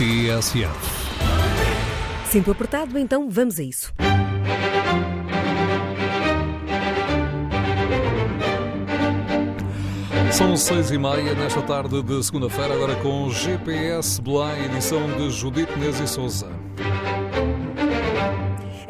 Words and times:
TSF. 0.00 0.70
Sempre 2.24 2.52
apertado, 2.52 2.98
então 2.98 3.28
vamos 3.28 3.58
a 3.58 3.62
isso. 3.62 3.92
São 10.32 10.56
seis 10.56 10.90
e 10.90 10.96
meia 10.96 11.34
nesta 11.34 11.60
tarde 11.60 12.02
de 12.02 12.24
segunda-feira, 12.24 12.72
agora 12.72 12.96
com 12.96 13.28
GPS 13.28 14.22
Belém, 14.22 14.64
edição 14.64 15.06
de 15.18 15.28
Judite 15.28 15.78
Nes 15.78 16.00
e 16.00 16.08
Souza. 16.08 16.59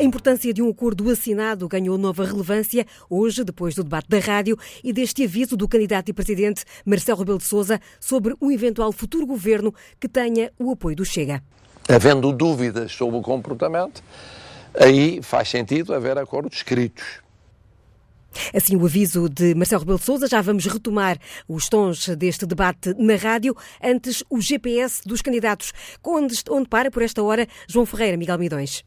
A 0.01 0.03
importância 0.03 0.55
de 0.55 0.63
um 0.63 0.71
acordo 0.71 1.11
assinado 1.11 1.69
ganhou 1.69 1.99
nova 1.99 2.25
relevância 2.25 2.87
hoje, 3.11 3.45
depois 3.45 3.75
do 3.75 3.85
debate 3.85 4.09
da 4.09 4.19
rádio 4.19 4.59
e 4.83 4.95
deste 4.95 5.25
aviso 5.25 5.59
do 5.59 5.69
candidato 5.69 6.09
e 6.09 6.15
presidente 6.15 6.65
Marcelo 6.87 7.19
Rebelo 7.19 7.37
de 7.37 7.45
Sousa 7.45 7.79
sobre 8.01 8.35
um 8.41 8.51
eventual 8.51 8.93
futuro 8.93 9.27
governo 9.27 9.75
que 10.01 10.09
tenha 10.09 10.51
o 10.59 10.73
apoio 10.73 10.97
do 10.97 11.05
Chega. 11.05 11.43
Havendo 11.87 12.33
dúvidas 12.33 12.93
sobre 12.93 13.19
o 13.19 13.21
comportamento, 13.21 14.03
aí 14.73 15.21
faz 15.23 15.51
sentido 15.51 15.93
haver 15.93 16.17
acordos 16.17 16.57
escritos. 16.57 17.05
Assim, 18.55 18.77
o 18.77 18.87
aviso 18.87 19.29
de 19.29 19.55
Marcelo 19.55 19.81
Rebelo 19.81 19.99
de 19.99 20.05
Sousa, 20.07 20.27
já 20.27 20.41
vamos 20.41 20.65
retomar 20.65 21.19
os 21.47 21.69
tons 21.69 22.09
deste 22.17 22.47
debate 22.47 22.95
na 22.97 23.17
rádio. 23.17 23.55
Antes, 23.85 24.25
o 24.31 24.41
GPS 24.41 25.03
dos 25.05 25.21
candidatos. 25.21 25.75
Onde, 26.03 26.43
onde 26.49 26.71
para, 26.71 26.91
por 26.91 27.03
esta 27.03 27.23
hora, 27.23 27.47
João 27.69 27.85
Ferreira, 27.85 28.17
Miguel 28.17 28.39
Midões. 28.39 28.83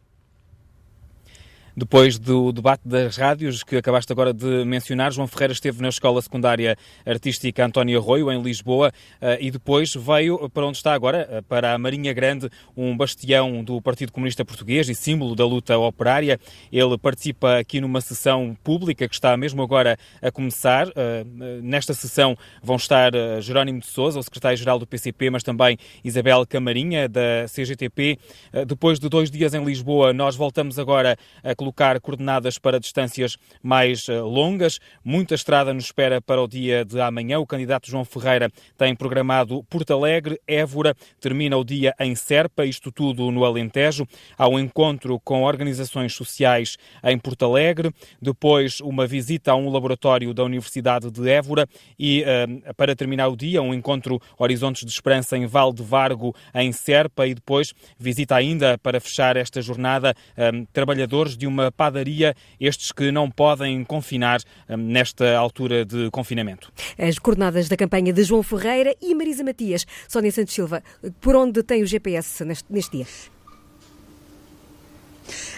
Depois 1.75 2.19
do 2.19 2.51
debate 2.51 2.87
das 2.87 3.17
rádios 3.17 3.63
que 3.63 3.75
acabaste 3.75 4.11
agora 4.13 4.31
de 4.31 4.63
mencionar, 4.63 5.11
João 5.11 5.25
Ferreira 5.25 5.53
esteve 5.53 5.81
na 5.81 5.89
Escola 5.89 6.21
Secundária 6.21 6.77
Artística 7.03 7.65
António 7.65 7.97
Arroio, 7.97 8.31
em 8.31 8.39
Lisboa, 8.39 8.91
eh, 9.19 9.39
e 9.41 9.49
depois 9.49 9.91
veio 9.95 10.47
para 10.51 10.67
onde 10.67 10.77
está 10.77 10.93
agora, 10.93 11.27
eh, 11.31 11.41
para 11.41 11.73
a 11.73 11.77
Marinha 11.79 12.13
Grande, 12.13 12.47
um 12.77 12.95
bastião 12.95 13.63
do 13.63 13.81
Partido 13.81 14.11
Comunista 14.11 14.45
Português 14.45 14.87
e 14.87 14.93
símbolo 14.93 15.35
da 15.35 15.47
luta 15.47 15.75
operária. 15.75 16.39
Ele 16.71 16.95
participa 16.95 17.57
aqui 17.57 17.81
numa 17.81 18.01
sessão 18.01 18.55
pública 18.63 19.07
que 19.07 19.15
está 19.15 19.35
mesmo 19.35 19.63
agora 19.63 19.97
a 20.21 20.29
começar. 20.29 20.87
Eh, 20.95 21.25
nesta 21.63 21.95
sessão 21.95 22.37
vão 22.61 22.75
estar 22.75 23.11
Jerónimo 23.41 23.79
de 23.79 23.87
Sousa, 23.87 24.19
o 24.19 24.23
secretário-geral 24.23 24.77
do 24.77 24.85
PCP, 24.85 25.31
mas 25.31 25.41
também 25.41 25.79
Isabel 26.03 26.45
Camarinha, 26.45 27.09
da 27.09 27.47
CGTP. 27.47 28.19
Depois 28.67 28.99
de 28.99 29.09
dois 29.09 29.31
dias 29.31 29.55
em 29.55 29.63
Lisboa, 29.65 30.13
nós 30.13 30.35
voltamos 30.35 30.77
agora 30.77 31.17
a 31.43 31.55
colocar 31.63 31.99
coordenadas 32.01 32.57
para 32.57 32.77
distâncias 32.77 33.37
mais 33.61 34.09
eh, 34.09 34.19
longas. 34.19 34.79
Muita 35.03 35.33
estrada 35.33 35.73
nos 35.73 35.85
espera 35.85 36.21
para 36.21 36.41
o 36.41 36.47
dia 36.47 36.83
de 36.83 36.99
amanhã. 36.99 37.39
O 37.39 37.47
candidato 37.47 37.89
João 37.89 38.03
Ferreira 38.03 38.51
tem 38.77 38.93
programado 38.93 39.63
Porto 39.63 39.93
Alegre, 39.93 40.41
Évora, 40.45 40.93
termina 41.21 41.55
o 41.55 41.63
dia 41.63 41.95
em 41.99 42.15
Serpa, 42.15 42.65
isto 42.65 42.91
tudo 42.91 43.31
no 43.31 43.45
Alentejo. 43.45 44.05
Há 44.37 44.47
um 44.49 44.59
encontro 44.59 45.17
com 45.21 45.43
organizações 45.43 46.13
sociais 46.13 46.77
em 47.01 47.17
Porto 47.17 47.45
Alegre, 47.45 47.91
depois 48.21 48.81
uma 48.81 49.07
visita 49.07 49.53
a 49.53 49.55
um 49.55 49.71
laboratório 49.71 50.33
da 50.33 50.43
Universidade 50.43 51.09
de 51.09 51.29
Évora 51.29 51.65
e, 51.97 52.23
uh, 52.23 52.73
para 52.73 52.93
terminar 52.93 53.29
o 53.29 53.37
dia, 53.37 53.61
um 53.61 53.73
encontro 53.73 54.19
Horizontes 54.37 54.83
de 54.83 54.91
Esperança 54.91 55.37
em 55.37 55.45
Val 55.45 55.71
de 55.71 55.81
Vargo, 55.81 56.35
em 56.53 56.73
Serpa, 56.73 57.25
e 57.25 57.33
depois 57.33 57.73
visita 57.97 58.35
ainda, 58.35 58.77
para 58.77 58.99
fechar 58.99 59.37
esta 59.37 59.61
jornada, 59.61 60.13
um, 60.37 60.65
trabalhadores 60.65 61.37
de 61.37 61.47
uma 61.47 61.52
uma 61.53 61.71
padaria, 61.71 62.35
estes 62.59 62.91
que 62.91 63.11
não 63.11 63.29
podem 63.29 63.83
confinar 63.83 64.41
hum, 64.69 64.77
nesta 64.77 65.37
altura 65.37 65.85
de 65.85 66.09
confinamento. 66.11 66.71
As 66.97 67.19
coordenadas 67.19 67.69
da 67.69 67.77
campanha 67.77 68.11
de 68.11 68.23
João 68.23 68.43
Ferreira 68.43 68.95
e 69.01 69.13
Marisa 69.13 69.43
Matias. 69.43 69.85
Sónia 70.07 70.31
Santos 70.31 70.53
Silva, 70.53 70.83
por 71.21 71.35
onde 71.35 71.61
tem 71.63 71.83
o 71.83 71.85
GPS 71.85 72.43
neste, 72.43 72.65
neste 72.71 72.97
dia? 72.97 73.07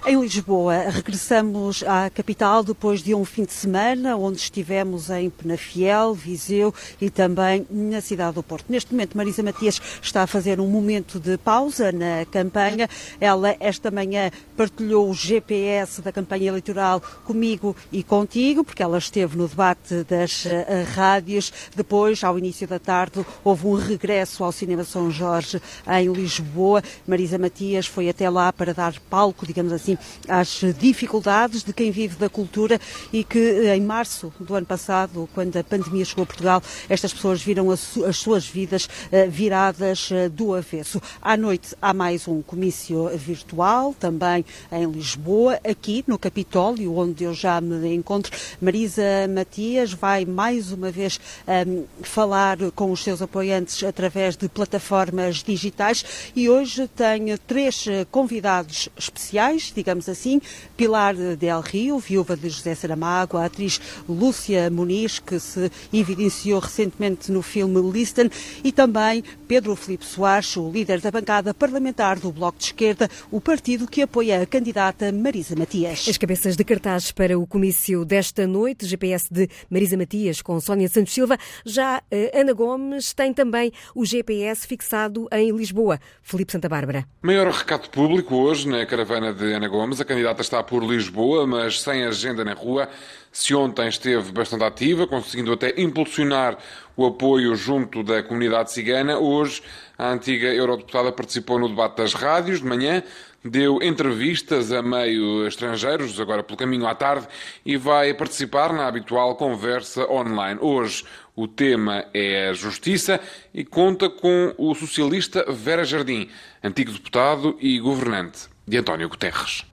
Em 0.05 0.19
Lisboa, 0.19 0.89
regressamos 0.89 1.83
à 1.83 2.09
capital 2.09 2.63
depois 2.63 3.01
de 3.01 3.15
um 3.15 3.25
fim 3.25 3.43
de 3.43 3.53
semana 3.53 4.15
onde 4.15 4.37
estivemos 4.37 5.09
em 5.09 5.29
Penafiel, 5.29 6.13
Viseu 6.13 6.73
e 7.01 7.09
também 7.09 7.65
na 7.69 8.01
cidade 8.01 8.35
do 8.35 8.43
Porto. 8.43 8.65
Neste 8.69 8.91
momento, 8.91 9.17
Marisa 9.17 9.41
Matias 9.41 9.81
está 10.01 10.23
a 10.23 10.27
fazer 10.27 10.59
um 10.59 10.67
momento 10.67 11.19
de 11.19 11.37
pausa 11.37 11.91
na 11.91 12.25
campanha. 12.31 12.89
Ela, 13.19 13.55
esta 13.59 13.89
manhã, 13.89 14.31
partilhou 14.55 15.09
o 15.09 15.13
GPS 15.13 16.01
da 16.01 16.11
campanha 16.11 16.49
eleitoral 16.49 17.01
comigo 17.23 17.75
e 17.91 18.03
contigo, 18.03 18.63
porque 18.63 18.83
ela 18.83 18.97
esteve 18.97 19.37
no 19.37 19.47
debate 19.47 20.03
das 20.03 20.45
uh, 20.45 20.49
rádios. 20.93 21.51
Depois, 21.75 22.23
ao 22.23 22.37
início 22.37 22.67
da 22.67 22.79
tarde, 22.79 23.25
houve 23.43 23.67
um 23.67 23.73
regresso 23.73 24.43
ao 24.43 24.51
Cinema 24.51 24.83
São 24.83 25.09
Jorge 25.09 25.61
em 25.87 26.11
Lisboa. 26.11 26.83
Marisa 27.07 27.37
Matias 27.37 27.87
foi 27.87 28.09
até 28.09 28.29
lá 28.29 28.51
para 28.53 28.73
dar 28.73 28.93
palco, 29.09 29.45
digamos 29.55 29.71
assim, 29.71 29.97
às 30.27 30.61
dificuldades 30.77 31.63
de 31.63 31.71
quem 31.71 31.89
vive 31.89 32.17
da 32.17 32.27
cultura 32.27 32.79
e 33.13 33.23
que 33.23 33.39
eh, 33.39 33.77
em 33.77 33.81
março 33.81 34.33
do 34.37 34.53
ano 34.53 34.65
passado, 34.65 35.29
quando 35.33 35.55
a 35.55 35.63
pandemia 35.63 36.03
chegou 36.03 36.23
a 36.23 36.25
Portugal, 36.25 36.61
estas 36.89 37.13
pessoas 37.13 37.41
viram 37.41 37.71
as 37.71 38.17
suas 38.17 38.45
vidas 38.45 38.89
eh, 39.11 39.27
viradas 39.27 40.09
eh, 40.11 40.27
do 40.27 40.53
avesso. 40.53 41.01
À 41.21 41.37
noite 41.37 41.73
há 41.81 41.93
mais 41.93 42.27
um 42.27 42.41
comício 42.41 43.07
virtual, 43.17 43.95
também 43.97 44.43
em 44.69 44.85
Lisboa, 44.91 45.57
aqui 45.63 46.03
no 46.05 46.19
Capitólio, 46.19 46.97
onde 46.97 47.23
eu 47.23 47.33
já 47.33 47.61
me 47.61 47.93
encontro. 47.95 48.37
Marisa 48.59 49.03
Matias 49.33 49.93
vai 49.93 50.25
mais 50.25 50.73
uma 50.73 50.91
vez 50.91 51.17
um, 51.47 51.51
ehm, 51.51 51.83
falar 52.01 52.57
com 52.75 52.91
os 52.91 53.01
seus 53.01 53.21
apoiantes 53.21 53.81
através 53.83 54.35
de 54.35 54.49
plataformas 54.49 55.37
digitais 55.37 56.03
e 56.35 56.49
hoje 56.49 56.89
tenho 56.89 57.37
três 57.37 57.85
convidados 58.11 58.89
especiais, 58.97 59.44
digamos 59.73 60.09
assim, 60.09 60.41
Pilar 60.75 61.15
Del 61.15 61.61
Rio, 61.61 61.99
viúva 61.99 62.35
de 62.35 62.49
José 62.49 62.75
Saramago, 62.75 63.37
a 63.37 63.45
atriz 63.45 63.79
Lúcia 64.07 64.69
Muniz, 64.69 65.19
que 65.19 65.39
se 65.39 65.71
evidenciou 65.93 66.59
recentemente 66.59 67.31
no 67.31 67.41
filme 67.41 67.79
Listen, 67.91 68.29
e 68.63 68.71
também 68.71 69.23
Pedro 69.47 69.75
Filipe 69.75 70.05
Soares, 70.05 70.55
o 70.57 70.69
líder 70.69 71.01
da 71.01 71.11
bancada 71.11 71.53
parlamentar 71.53 72.19
do 72.19 72.31
Bloco 72.31 72.57
de 72.57 72.65
Esquerda, 72.65 73.09
o 73.31 73.39
partido 73.39 73.87
que 73.87 74.01
apoia 74.01 74.41
a 74.41 74.45
candidata 74.45 75.11
Marisa 75.11 75.55
Matias. 75.55 76.07
As 76.09 76.17
cabeças 76.17 76.55
de 76.55 76.63
cartazes 76.63 77.11
para 77.11 77.37
o 77.37 77.45
comício 77.45 78.03
desta 78.03 78.47
noite, 78.47 78.85
GPS 78.85 79.31
de 79.31 79.47
Marisa 79.69 79.97
Matias 79.97 80.41
com 80.41 80.59
Sónia 80.59 80.87
Santos 80.87 81.13
Silva. 81.13 81.37
Já 81.65 82.01
eh, 82.09 82.31
Ana 82.33 82.53
Gomes 82.53 83.13
tem 83.13 83.33
também 83.33 83.71
o 83.93 84.05
GPS 84.05 84.65
fixado 84.65 85.27
em 85.31 85.51
Lisboa. 85.51 85.99
Felipe 86.21 86.51
Santa 86.51 86.69
Bárbara. 86.69 87.05
Maior 87.21 87.51
recado 87.51 87.89
público 87.89 88.35
hoje 88.35 88.67
na 88.67 88.85
caravana 88.85 89.33
de 89.35 89.53
Ana 89.53 89.67
Gomes. 89.67 89.99
A 89.99 90.05
candidata 90.05 90.41
está 90.41 90.63
por 90.63 90.83
Lisboa, 90.83 91.45
mas 91.45 91.81
sem 91.81 92.03
agenda 92.03 92.43
na 92.43 92.53
rua. 92.53 92.89
Se 93.31 93.53
ontem 93.53 93.89
esteve 93.89 94.31
bastante 94.31 94.63
ativa, 94.63 95.05
conseguindo 95.05 95.51
até 95.51 95.73
impulsionar 95.79 96.57
o 96.95 97.05
apoio 97.05 97.53
junto 97.55 98.01
da 98.01 98.23
comunidade 98.23 98.71
cigana, 98.71 99.19
hoje 99.19 99.61
a 99.97 100.09
antiga 100.09 100.47
eurodeputada 100.47 101.11
participou 101.11 101.59
no 101.59 101.67
debate 101.67 101.97
das 101.97 102.13
rádios 102.13 102.61
de 102.61 102.65
manhã, 102.65 103.03
deu 103.43 103.83
entrevistas 103.83 104.71
a 104.71 104.81
meio 104.81 105.45
estrangeiros, 105.45 106.17
agora 106.19 106.41
pelo 106.41 106.57
caminho 106.57 106.87
à 106.87 106.95
tarde, 106.95 107.27
e 107.65 107.75
vai 107.75 108.13
participar 108.13 108.71
na 108.71 108.87
habitual 108.87 109.35
conversa 109.35 110.09
online. 110.09 110.57
Hoje 110.61 111.03
o 111.35 111.45
tema 111.45 112.05
é 112.13 112.47
a 112.49 112.53
justiça 112.53 113.19
e 113.53 113.65
conta 113.65 114.09
com 114.09 114.55
o 114.57 114.73
socialista 114.73 115.45
Vera 115.51 115.83
Jardim, 115.83 116.29
antigo 116.63 116.91
deputado 116.93 117.57
e 117.59 117.77
governante 117.79 118.54
de 118.67 118.77
António 118.77 119.09
Guterres. 119.09 119.65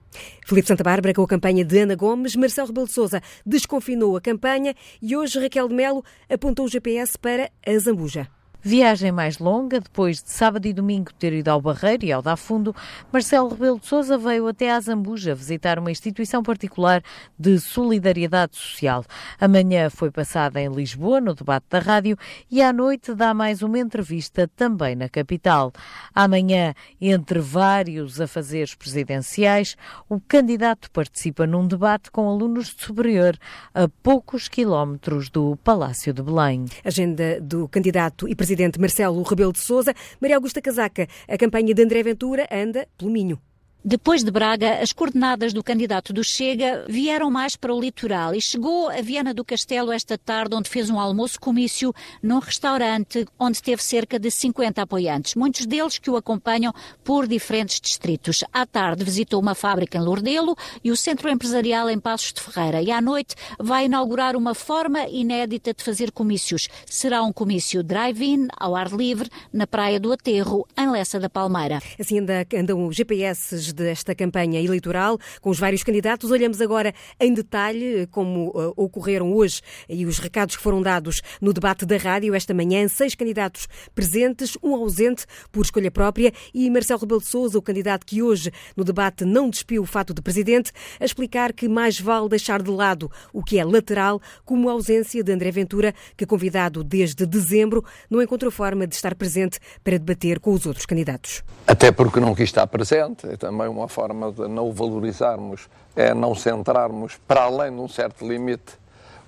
Felipe 0.47 0.69
Santa 0.69 0.85
Bárbara 0.85 1.15
com 1.15 1.23
a 1.23 1.29
campanha 1.29 1.65
de 1.65 1.79
Ana 1.79 1.95
Gomes, 1.95 2.37
Marcelo 2.37 2.69
Rebelo 2.69 2.87
de 2.87 2.93
Sousa 2.93 3.23
desconfinou 3.47 4.17
a 4.17 4.21
campanha 4.21 4.75
e 5.01 5.17
hoje 5.17 5.39
Raquel 5.41 5.69
de 5.69 5.75
Melo 5.75 6.05
apontou 6.29 6.67
o 6.67 6.69
GPS 6.69 7.19
para 7.19 7.51
a 7.67 7.79
Zambuja. 7.79 8.29
Viagem 8.65 9.11
mais 9.11 9.39
longa, 9.39 9.81
depois 9.81 10.23
de 10.23 10.31
sábado 10.31 10.67
e 10.67 10.73
domingo 10.73 11.13
ter 11.15 11.33
ido 11.33 11.49
ao 11.49 11.61
Barreiro 11.61 12.05
e 12.05 12.13
ao 12.13 12.23
da 12.23 12.37
Fundo, 12.37 12.73
Marcelo 13.13 13.49
Rebelo 13.49 13.81
de 13.81 13.87
Sousa 13.87 14.17
veio 14.17 14.47
até 14.47 14.71
à 14.71 14.79
Zambuja 14.79 15.35
visitar 15.35 15.81
uma 15.81 15.91
instituição 15.91 16.45
particular 16.45 17.03
de 17.37 17.59
solidariedade 17.59 18.57
social. 18.57 19.05
Amanhã 19.41 19.91
foi 19.91 20.13
passada 20.13 20.61
em 20.61 20.69
Lisboa, 20.69 21.21
no 21.21 21.35
debate 21.35 21.67
da 21.69 21.81
rádio, 21.81 22.17
e 22.49 22.63
à 22.63 22.73
noite 22.73 23.13
dá 23.17 23.35
mais 23.35 23.63
uma 23.63 23.81
entrevista 23.81 24.49
também 24.55 24.95
na 24.95 25.09
capital. 25.09 25.73
Amanhã, 26.15 26.73
entre 27.01 27.41
vários 27.41 28.21
afazeres 28.21 28.77
presidenciais, 28.77 29.77
o 30.09 30.21
candidato 30.21 30.89
participa 30.93 31.49
num 31.49 31.67
debate 31.67 32.13
com 32.13 32.29
alunos 32.29 32.67
de 32.67 32.85
superior 32.85 33.37
a 33.75 33.89
poucos 34.05 34.47
quilómetros 34.47 35.29
do 35.31 35.57
Palácio 35.65 36.13
de 36.13 36.23
Belém. 36.23 36.67
Agenda 36.85 37.41
do 37.41 37.67
candidato 37.67 38.29
e 38.29 38.37
presidente 38.37 38.52
presidente 38.53 38.79
Marcelo 38.79 39.23
Rebelo 39.23 39.53
de 39.53 39.61
Sousa. 39.61 39.95
Maria 40.21 40.37
Augusta 40.37 40.61
Casaca, 40.61 41.09
a 41.27 41.39
campanha 41.39 41.73
de 41.73 41.83
André 41.83 42.03
Ventura 42.03 42.47
anda 42.51 42.87
pelo 42.99 43.11
Minho. 43.11 43.52
Depois 43.85 44.23
de 44.23 44.31
Braga, 44.31 44.81
as 44.81 44.93
coordenadas 44.93 45.53
do 45.53 45.61
candidato 45.61 46.13
do 46.13 46.23
Chega 46.23 46.85
vieram 46.89 47.29
mais 47.33 47.57
para 47.57 47.75
o 47.75 47.81
litoral 47.81 48.33
e 48.33 48.41
chegou 48.41 48.89
a 48.89 49.03
Viana 49.03 49.35
do 49.35 49.45
Castelo 49.45 49.91
esta 49.91 50.17
tarde, 50.17 50.55
onde 50.55 50.71
fez 50.71 50.89
um 50.89 51.01
almoço-comício 51.01 51.93
num 52.23 52.39
restaurante 52.39 53.27
onde 53.37 53.61
teve 53.61 53.83
cerca 53.83 54.21
de 54.21 54.31
50 54.31 54.83
apoiantes, 54.83 55.35
muitos 55.35 55.67
deles 55.67 55.99
que 55.99 56.09
o 56.09 56.17
acompanham 56.17 56.73
por 57.03 57.27
diferentes 57.27 57.81
distritos. 57.81 58.45
À 58.53 58.65
tarde 58.65 59.03
visitou 59.03 59.41
uma 59.41 59.53
fábrica 59.53 59.99
em 59.99 60.01
Lourdelo 60.01 60.55
e 60.85 60.93
o 60.93 60.97
centro 60.97 61.29
empresarial 61.29 61.91
em 61.91 61.99
Passos 61.99 62.33
de 62.33 62.41
Ferreira 62.41 62.81
e 62.81 62.93
à 62.93 63.01
noite 63.01 63.35
vai 63.59 63.87
inaugurar 63.87 64.37
uma 64.37 64.55
forma 64.55 65.09
inédita 65.09 65.75
de 65.75 65.83
fazer 65.83 66.13
comícios. 66.13 66.69
Será 66.87 67.21
um 67.25 67.33
comício 67.33 67.83
drive-in, 67.83 68.47
ao 68.57 68.77
ar 68.77 68.93
livre, 68.93 69.29
na 69.53 69.67
Praia 69.67 69.99
do 69.99 70.13
Aterro, 70.13 70.69
em 70.79 70.89
Lessa 70.89 71.19
da 71.19 71.29
Palmeira. 71.29 71.83
Assim 71.99 72.21
andam 72.55 72.87
os 72.87 72.95
GPS 72.95 73.72
desta 73.73 74.15
campanha 74.15 74.61
eleitoral, 74.61 75.19
com 75.41 75.51
os 75.51 75.59
vários 75.59 75.83
candidatos. 75.83 76.31
Olhamos 76.31 76.61
agora 76.61 76.95
em 77.19 77.33
detalhe 77.33 78.07
como 78.11 78.49
uh, 78.49 78.73
ocorreram 78.77 79.33
hoje 79.33 79.61
e 79.89 80.07
os 80.07 80.19
recados 80.19 80.57
que 80.57 80.63
foram 80.63 80.83
dados 80.83 81.23
no 81.41 81.53
debate 81.53 81.85
da 81.85 81.97
rádio 81.97 82.35
esta 82.35 82.55
manhã. 82.55 82.87
Seis 82.89 83.15
candidatos 83.15 83.69
presentes, 83.95 84.57
um 84.63 84.75
ausente 84.75 85.25
por 85.51 85.63
escolha 85.63 85.91
própria 85.91 86.33
e 86.53 86.69
Marcelo 86.71 87.01
Rebelo 87.01 87.21
de 87.21 87.27
Sousa, 87.27 87.59
o 87.59 87.63
candidato 87.63 88.07
que 88.07 88.23
hoje 88.23 88.51
no 88.77 88.85
debate 88.85 89.25
não 89.25 89.49
despiu 89.49 89.83
o 89.83 89.87
fato 89.87 90.15
de 90.15 90.23
presidente, 90.23 90.73
a 91.01 91.05
explicar 91.05 91.53
que 91.53 91.69
mais 91.69 92.01
vale 92.01 92.29
deixar 92.29 92.63
de 92.63 92.71
lado 92.71 93.11
o 93.33 93.43
que 93.43 93.59
é 93.59 93.65
lateral, 93.65 94.21
como 94.45 94.69
a 94.69 94.73
ausência 94.73 95.23
de 95.23 95.33
André 95.33 95.51
Ventura, 95.51 95.95
que 96.17 96.27
convidado 96.27 96.85
desde 96.85 97.27
dezembro, 97.27 97.85
não 98.11 98.23
encontrou 98.23 98.51
forma 98.51 98.87
de 98.87 98.95
estar 98.95 99.15
presente 99.15 99.59
para 99.83 99.99
debater 99.99 100.41
com 100.41 100.53
os 100.53 100.67
outros 100.67 100.87
candidatos. 100.87 101.43
Até 101.67 101.91
porque 101.91 102.21
não 102.21 102.35
quis 102.35 102.45
estar 102.45 102.67
presente, 102.67 103.27
é 103.27 103.37
também 103.63 103.69
uma 103.69 103.89
forma 103.89 104.33
de 104.33 104.49
não 104.49 104.69
o 104.69 104.73
valorizarmos, 104.73 105.69
é 105.95 106.13
não 106.13 106.35
centrarmos 106.35 107.19
para 107.27 107.43
além 107.43 107.71
de 107.71 107.81
um 107.81 107.89
certo 107.89 108.27
limite 108.27 108.75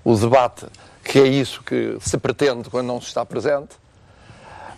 o 0.05 0.15
debate, 0.17 0.67
que 1.03 1.19
é 1.19 1.27
isso 1.27 1.63
que 1.63 1.97
se 2.01 2.19
pretende 2.19 2.69
quando 2.69 2.87
não 2.87 3.01
se 3.01 3.09
está 3.09 3.25
presente. 3.25 3.77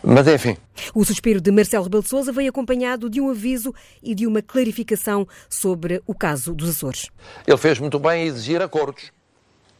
Mas 0.02 0.28
enfim. 0.28 0.56
O 0.94 1.04
suspiro 1.04 1.40
de 1.40 1.50
Marcelo 1.50 1.84
Rebelo 1.84 2.02
de 2.02 2.08
Sousa 2.08 2.30
veio 2.30 2.50
acompanhado 2.50 3.10
de 3.10 3.20
um 3.20 3.30
aviso 3.30 3.74
e 4.02 4.14
de 4.14 4.26
uma 4.26 4.40
clarificação 4.40 5.26
sobre 5.48 6.00
o 6.06 6.14
caso 6.14 6.54
dos 6.54 6.70
Açores. 6.70 7.08
Ele 7.46 7.56
fez 7.56 7.80
muito 7.80 7.98
bem 7.98 8.24
em 8.24 8.26
exigir 8.26 8.62
acordos, 8.62 9.10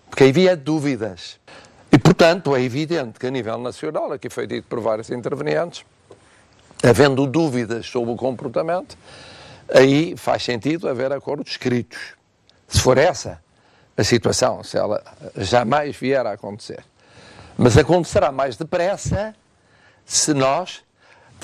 porque 0.09 0.25
havia 0.25 0.57
dúvidas. 0.57 1.39
E, 1.93 1.99
portanto, 1.99 2.57
é 2.57 2.63
evidente 2.63 3.21
que 3.21 3.27
a 3.27 3.31
nível 3.31 3.59
nacional, 3.59 4.13
aqui 4.13 4.29
foi 4.29 4.47
dito 4.47 4.67
por 4.69 4.81
vários 4.81 5.11
intervenientes, 5.11 5.85
havendo 6.83 7.25
dúvidas 7.27 7.87
sobre 7.87 8.11
o 8.11 8.17
comportamento, 8.17 8.99
aí 9.73 10.17
faz 10.17 10.43
sentido 10.43 10.89
haver 10.89 11.13
acordos 11.13 11.53
escritos. 11.53 11.99
Se 12.69 12.81
for 12.81 12.99
essa 12.99 13.43
a 13.97 14.05
situação, 14.05 14.63
se 14.63 14.77
ela 14.77 15.03
jamais 15.37 15.97
vier 15.97 16.27
a 16.27 16.33
acontecer. 16.33 16.85
Mas 17.57 17.79
acontecerá 17.79 18.31
mais 18.31 18.57
depressa 18.57 19.35
se 20.05 20.35
nós 20.35 20.85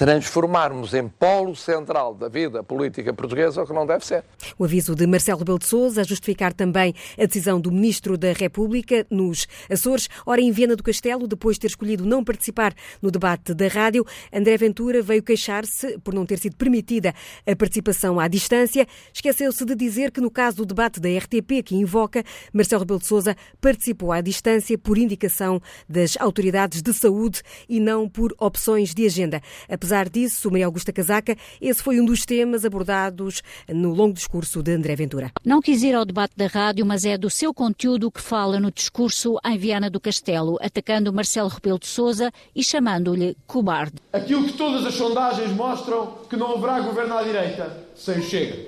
transformarmos 0.02 0.94
em 0.94 1.06
polo 1.06 1.54
central 1.54 2.12
da 2.12 2.28
vida 2.28 2.60
política 2.64 3.14
portuguesa 3.14 3.62
o 3.62 3.66
que 3.68 3.72
não 3.72 3.86
deve 3.86 4.04
ser. 4.04 4.24
O 4.58 4.64
aviso 4.64 4.96
de 4.96 5.06
Marcelo 5.06 5.38
Rebelo 5.38 5.60
de 5.60 5.66
Sousa 5.66 6.00
a 6.00 6.04
justificar 6.04 6.52
também 6.52 6.92
a 7.16 7.24
decisão 7.24 7.60
do 7.60 7.70
Ministro 7.70 8.18
da 8.18 8.32
República 8.32 9.06
nos 9.08 9.46
Açores. 9.70 10.08
Ora, 10.26 10.40
em 10.40 10.50
Viena 10.50 10.74
do 10.74 10.82
Castelo, 10.82 11.28
depois 11.28 11.54
de 11.54 11.60
ter 11.60 11.66
escolhido 11.68 12.04
não 12.04 12.24
participar 12.24 12.74
no 13.00 13.12
debate 13.12 13.54
da 13.54 13.68
rádio, 13.68 14.04
André 14.32 14.56
Ventura 14.56 15.02
veio 15.02 15.22
queixar-se 15.22 15.96
por 16.00 16.12
não 16.12 16.26
ter 16.26 16.40
sido 16.40 16.56
permitida 16.56 17.14
a 17.46 17.54
participação 17.54 18.18
à 18.18 18.26
distância. 18.26 18.88
Esqueceu-se 19.14 19.64
de 19.64 19.76
dizer 19.76 20.10
que 20.10 20.20
no 20.20 20.32
caso 20.32 20.56
do 20.56 20.66
debate 20.66 20.98
da 20.98 21.08
RTP 21.10 21.62
que 21.64 21.76
invoca, 21.76 22.24
Marcelo 22.52 22.80
Rebelo 22.80 22.98
de 22.98 23.06
Sousa 23.06 23.36
participou 23.60 24.10
à 24.10 24.20
distância 24.20 24.76
por 24.76 24.98
indicação 24.98 25.62
das 25.88 26.16
autoridades 26.18 26.82
de 26.82 26.92
saúde 26.92 27.40
e 27.68 27.78
não 27.78 28.08
por 28.08 28.34
opções 28.40 28.92
de 28.92 29.06
agenda. 29.06 29.40
Apesar 29.68 29.91
disso, 30.10 30.50
Maria 30.50 30.64
Augusta 30.64 30.90
Casaca, 30.90 31.36
esse 31.60 31.82
foi 31.82 32.00
um 32.00 32.04
dos 32.06 32.24
temas 32.24 32.64
abordados 32.64 33.42
no 33.68 33.92
longo 33.92 34.14
discurso 34.14 34.62
de 34.62 34.72
André 34.72 34.96
Ventura. 34.96 35.30
Não 35.44 35.60
quis 35.60 35.82
ir 35.82 35.94
ao 35.94 36.06
debate 36.06 36.32
da 36.34 36.46
rádio, 36.46 36.86
mas 36.86 37.04
é 37.04 37.18
do 37.18 37.28
seu 37.28 37.52
conteúdo 37.52 38.10
que 38.10 38.20
fala 38.20 38.58
no 38.58 38.72
discurso 38.72 39.36
em 39.44 39.58
Viana 39.58 39.90
do 39.90 40.00
Castelo, 40.00 40.56
atacando 40.62 41.12
Marcelo 41.12 41.50
Rebelo 41.50 41.78
de 41.78 41.86
Sousa 41.86 42.32
e 42.56 42.64
chamando-lhe 42.64 43.36
cobarde. 43.46 43.96
Aquilo 44.12 44.44
que 44.46 44.54
todas 44.54 44.86
as 44.86 44.94
sondagens 44.94 45.50
mostram 45.52 46.14
que 46.30 46.36
não 46.36 46.56
haverá 46.56 46.80
governo 46.80 47.18
à 47.18 47.22
direita 47.22 47.86
sem 47.94 48.18
o 48.18 48.22
Chega. 48.22 48.58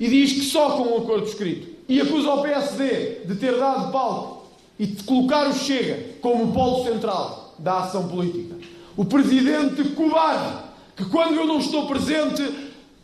E 0.00 0.08
diz 0.08 0.32
que 0.32 0.40
só 0.40 0.76
com 0.76 0.94
um 0.94 0.98
acordo 0.98 1.28
escrito. 1.28 1.68
E 1.88 2.00
acusa 2.00 2.28
o 2.28 2.42
PSD 2.42 3.20
de 3.24 3.36
ter 3.36 3.56
dado 3.56 3.92
palco 3.92 4.48
e 4.78 4.86
de 4.86 5.04
colocar 5.04 5.46
o 5.46 5.52
Chega 5.52 6.16
como 6.20 6.52
polo 6.52 6.84
central 6.84 7.54
da 7.58 7.84
ação 7.84 8.08
política 8.08 8.56
o 8.96 9.04
presidente 9.04 9.84
covarde, 9.90 10.64
que 10.96 11.04
quando 11.06 11.34
eu 11.34 11.46
não 11.46 11.58
estou 11.58 11.86
presente, 11.86 12.42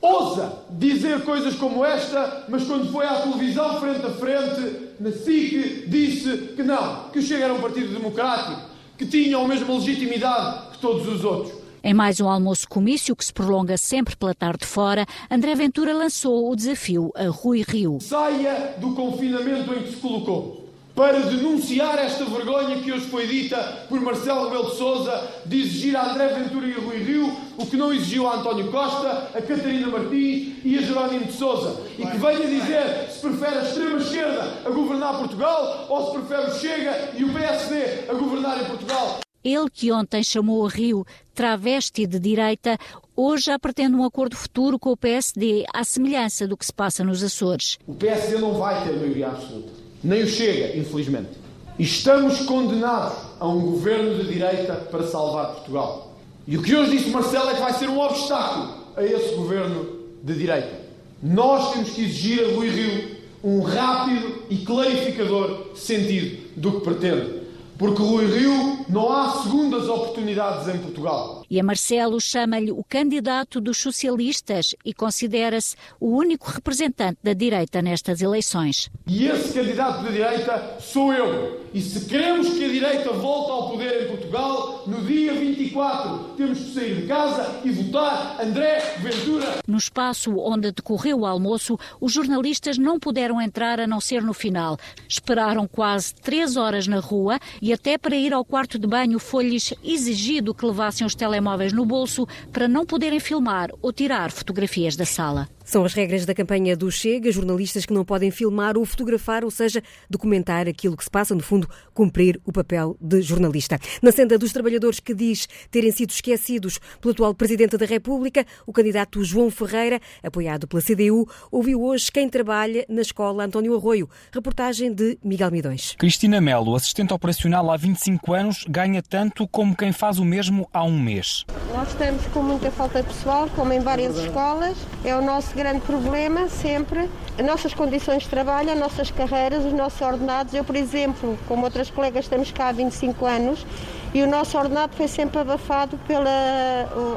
ousa 0.00 0.64
dizer 0.70 1.22
coisas 1.24 1.54
como 1.54 1.84
esta, 1.84 2.44
mas 2.48 2.64
quando 2.64 2.90
foi 2.92 3.06
à 3.06 3.20
televisão 3.20 3.80
frente 3.80 4.06
a 4.06 4.10
frente, 4.10 4.88
na 5.00 5.12
SIC, 5.12 5.88
disse 5.88 6.54
que 6.56 6.62
não, 6.62 7.08
que 7.10 7.18
o 7.18 7.22
Chega 7.22 7.44
era 7.44 7.54
um 7.54 7.60
partido 7.60 7.92
democrático, 7.92 8.60
que 8.96 9.06
tinha 9.06 9.38
a 9.38 9.48
mesma 9.48 9.74
legitimidade 9.74 10.72
que 10.72 10.78
todos 10.78 11.06
os 11.06 11.24
outros. 11.24 11.58
Em 11.82 11.94
mais 11.94 12.20
um 12.20 12.28
almoço-comício 12.28 13.14
que 13.14 13.24
se 13.24 13.32
prolonga 13.32 13.76
sempre 13.76 14.16
pela 14.16 14.34
tarde 14.34 14.66
fora, 14.66 15.06
André 15.30 15.54
Ventura 15.54 15.94
lançou 15.94 16.50
o 16.50 16.56
desafio 16.56 17.12
a 17.14 17.28
Rui 17.28 17.64
Rio. 17.66 17.98
Saia 18.00 18.74
do 18.78 18.94
confinamento 18.94 19.72
em 19.72 19.82
que 19.84 19.90
se 19.92 19.96
colocou 19.96 20.67
para 20.98 21.20
denunciar 21.20 21.96
esta 21.96 22.24
vergonha 22.24 22.82
que 22.82 22.90
hoje 22.90 23.06
foi 23.06 23.24
dita 23.24 23.56
por 23.88 24.00
Marcelo 24.00 24.46
Rebelo 24.46 24.68
de 24.68 24.78
Sousa 24.78 25.30
de 25.46 25.62
exigir 25.62 25.96
a 25.96 26.10
André 26.10 26.26
Ventura 26.26 26.66
e 26.66 26.74
a 26.74 26.80
Rui 26.80 26.96
Rio 26.96 27.36
o 27.56 27.64
que 27.64 27.76
não 27.76 27.92
exigiu 27.92 28.26
a 28.26 28.34
António 28.34 28.68
Costa, 28.72 29.30
a 29.32 29.40
Catarina 29.40 29.86
Martins 29.86 30.56
e 30.64 30.76
a 30.76 30.82
Jerónimo 30.82 31.26
de 31.26 31.34
Sousa. 31.34 31.80
E 31.96 32.04
que 32.04 32.16
venha 32.16 32.48
dizer 32.48 33.10
se 33.12 33.20
prefere 33.20 33.58
a 33.58 33.62
extrema-esquerda 33.62 34.42
a 34.66 34.70
governar 34.70 35.18
Portugal 35.18 35.86
ou 35.88 36.06
se 36.06 36.18
prefere 36.18 36.50
o 36.50 36.54
Chega 36.54 37.12
e 37.16 37.22
o 37.22 37.32
PSD 37.32 38.10
a 38.10 38.14
governar 38.14 38.60
em 38.60 38.64
Portugal. 38.64 39.20
Ele 39.44 39.70
que 39.70 39.92
ontem 39.92 40.24
chamou 40.24 40.66
a 40.66 40.68
Rio 40.68 41.06
travesti 41.32 42.08
de 42.08 42.18
direita, 42.18 42.76
hoje 43.14 43.44
já 43.44 43.56
pretende 43.56 43.94
um 43.94 44.02
acordo 44.02 44.34
futuro 44.34 44.80
com 44.80 44.90
o 44.90 44.96
PSD, 44.96 45.64
à 45.72 45.84
semelhança 45.84 46.48
do 46.48 46.56
que 46.56 46.66
se 46.66 46.72
passa 46.72 47.04
nos 47.04 47.22
Açores. 47.22 47.78
O 47.86 47.94
PSD 47.94 48.38
não 48.38 48.54
vai 48.54 48.82
ter 48.82 48.96
maioria 48.96 49.28
absoluta 49.28 49.87
nem 50.02 50.22
o 50.22 50.28
Chega, 50.28 50.76
infelizmente. 50.76 51.30
Estamos 51.78 52.40
condenados 52.40 53.18
a 53.38 53.46
um 53.46 53.60
governo 53.60 54.22
de 54.22 54.32
direita 54.32 54.74
para 54.74 55.06
salvar 55.06 55.52
Portugal. 55.52 56.16
E 56.46 56.56
o 56.56 56.62
que 56.62 56.74
hoje 56.74 56.96
disse 56.96 57.10
Marcelo 57.10 57.50
é 57.50 57.54
que 57.54 57.60
vai 57.60 57.72
ser 57.74 57.88
um 57.88 58.00
obstáculo 58.00 58.74
a 58.96 59.04
esse 59.04 59.34
governo 59.34 59.86
de 60.22 60.34
direita. 60.34 60.80
Nós 61.22 61.72
temos 61.72 61.90
que 61.90 62.02
exigir 62.02 62.44
a 62.44 62.54
Rui 62.54 62.68
Rio 62.68 63.18
um 63.42 63.62
rápido 63.62 64.42
e 64.50 64.56
clarificador 64.58 65.76
sentido 65.76 66.38
do 66.56 66.72
que 66.72 66.80
pretende. 66.80 67.42
Porque 67.76 68.02
Rui 68.02 68.26
Rio 68.26 68.84
não 68.88 69.12
há 69.12 69.42
segundas 69.42 69.88
oportunidades 69.88 70.66
em 70.74 70.78
Portugal. 70.78 71.37
E 71.50 71.58
a 71.58 71.64
Marcelo 71.64 72.20
chama-lhe 72.20 72.70
o 72.70 72.84
candidato 72.84 73.60
dos 73.60 73.78
socialistas 73.78 74.74
e 74.84 74.92
considera-se 74.92 75.76
o 75.98 76.08
único 76.16 76.50
representante 76.50 77.18
da 77.22 77.32
direita 77.32 77.80
nestas 77.80 78.20
eleições. 78.20 78.90
E 79.06 79.26
esse 79.26 79.54
candidato 79.54 80.04
da 80.04 80.10
direita 80.10 80.76
sou 80.80 81.12
eu. 81.12 81.66
E 81.72 81.80
se 81.80 82.06
queremos 82.06 82.50
que 82.50 82.64
a 82.64 82.68
direita 82.68 83.12
volte 83.12 83.50
ao 83.50 83.70
poder 83.70 84.07
Portugal, 84.28 84.84
no 84.86 85.00
dia 85.06 85.32
24 85.32 86.34
temos 86.36 86.58
sair 86.74 87.02
de 87.02 87.06
casa 87.06 87.60
e 87.64 87.70
votar 87.70 88.36
André 88.40 88.78
Ventura. 88.98 89.58
No 89.66 89.78
espaço 89.78 90.36
onde 90.38 90.70
decorreu 90.70 91.20
o 91.20 91.26
almoço, 91.26 91.78
os 91.98 92.12
jornalistas 92.12 92.76
não 92.76 93.00
puderam 93.00 93.40
entrar 93.40 93.80
a 93.80 93.86
não 93.86 94.00
ser 94.00 94.22
no 94.22 94.34
final. 94.34 94.78
Esperaram 95.08 95.66
quase 95.66 96.14
três 96.14 96.56
horas 96.56 96.86
na 96.86 97.00
rua 97.00 97.38
e 97.62 97.72
até 97.72 97.96
para 97.96 98.16
ir 98.16 98.34
ao 98.34 98.44
quarto 98.44 98.78
de 98.78 98.86
banho 98.86 99.18
foi-lhes 99.18 99.72
exigido 99.82 100.54
que 100.54 100.66
levassem 100.66 101.06
os 101.06 101.14
telemóveis 101.14 101.72
no 101.72 101.86
bolso 101.86 102.26
para 102.52 102.68
não 102.68 102.84
poderem 102.84 103.20
filmar 103.20 103.70
ou 103.80 103.92
tirar 103.92 104.30
fotografias 104.30 104.94
da 104.94 105.06
sala. 105.06 105.48
São 105.68 105.84
as 105.84 105.92
regras 105.92 106.24
da 106.24 106.34
campanha 106.34 106.74
do 106.74 106.90
Chega, 106.90 107.30
jornalistas 107.30 107.84
que 107.84 107.92
não 107.92 108.02
podem 108.02 108.30
filmar 108.30 108.78
ou 108.78 108.86
fotografar, 108.86 109.44
ou 109.44 109.50
seja, 109.50 109.82
documentar 110.08 110.66
aquilo 110.66 110.96
que 110.96 111.04
se 111.04 111.10
passa, 111.10 111.34
no 111.34 111.42
fundo, 111.42 111.68
cumprir 111.92 112.40
o 112.46 112.50
papel 112.50 112.96
de 112.98 113.20
jornalista. 113.20 113.78
Na 114.00 114.10
senda 114.10 114.38
dos 114.38 114.50
trabalhadores 114.50 114.98
que 114.98 115.12
diz 115.12 115.46
terem 115.70 115.90
sido 115.90 116.08
esquecidos 116.08 116.80
pelo 117.02 117.12
atual 117.12 117.34
Presidente 117.34 117.76
da 117.76 117.84
República, 117.84 118.46
o 118.66 118.72
candidato 118.72 119.22
João 119.22 119.50
Ferreira, 119.50 120.00
apoiado 120.22 120.66
pela 120.66 120.80
CDU, 120.80 121.28
ouviu 121.52 121.82
hoje 121.82 122.10
quem 122.10 122.30
trabalha 122.30 122.86
na 122.88 123.02
escola 123.02 123.44
António 123.44 123.76
Arroio. 123.76 124.08
Reportagem 124.32 124.90
de 124.90 125.18
Miguel 125.22 125.50
Midões. 125.50 125.94
Cristina 125.98 126.40
Melo, 126.40 126.74
assistente 126.76 127.12
operacional 127.12 127.70
há 127.70 127.76
25 127.76 128.32
anos, 128.32 128.64
ganha 128.66 129.02
tanto 129.02 129.46
como 129.46 129.76
quem 129.76 129.92
faz 129.92 130.18
o 130.18 130.24
mesmo 130.24 130.66
há 130.72 130.82
um 130.82 130.98
mês. 130.98 131.44
Nós 131.74 131.88
estamos 131.88 132.26
com 132.28 132.42
muita 132.42 132.70
falta 132.70 133.02
de 133.02 133.08
pessoal, 133.08 133.50
como 133.54 133.70
em 133.70 133.80
várias 133.80 134.16
escolas. 134.16 134.74
É 135.04 135.14
o 135.14 135.20
nosso 135.20 135.57
grande 135.58 135.80
problema, 135.80 136.48
sempre. 136.48 137.10
As 137.36 137.44
nossas 137.44 137.74
condições 137.74 138.22
de 138.22 138.28
trabalho, 138.28 138.70
as 138.70 138.78
nossas 138.78 139.10
carreiras, 139.10 139.64
os 139.64 139.72
nossos 139.72 140.00
ordenados. 140.00 140.54
Eu, 140.54 140.62
por 140.62 140.76
exemplo, 140.76 141.36
como 141.48 141.64
outras 141.64 141.90
colegas, 141.90 142.26
estamos 142.26 142.52
cá 142.52 142.68
há 142.68 142.72
25 142.72 143.26
anos 143.26 143.66
e 144.14 144.22
o 144.22 144.26
nosso 144.26 144.56
ordenado 144.56 144.94
foi 144.94 145.08
sempre 145.08 145.40
abafado 145.40 145.98
pela 146.06 146.30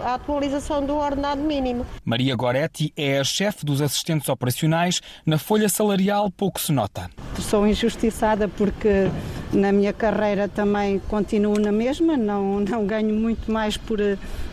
atualização 0.05 0.83
do 0.83 0.95
ordenado 0.95 1.41
mínimo. 1.41 1.86
Maria 2.03 2.36
Goretti 2.36 2.91
é 2.98 3.19
a 3.19 3.24
chefe 3.24 3.63
dos 3.63 3.79
assistentes 3.79 4.27
operacionais. 4.27 5.00
Na 5.24 5.38
folha 5.38 5.69
salarial 5.69 6.31
pouco 6.31 6.60
se 6.60 6.71
nota. 6.71 7.10
Sou 7.39 7.67
injustiçada 7.67 8.48
porque 8.48 9.10
na 9.53 9.71
minha 9.71 9.93
carreira 9.93 10.48
também 10.48 11.00
continuo 11.07 11.60
na 11.60 11.71
mesma, 11.71 12.17
não, 12.17 12.60
não 12.60 12.86
ganho 12.86 13.13
muito 13.13 13.51
mais 13.51 13.77
por, 13.77 14.00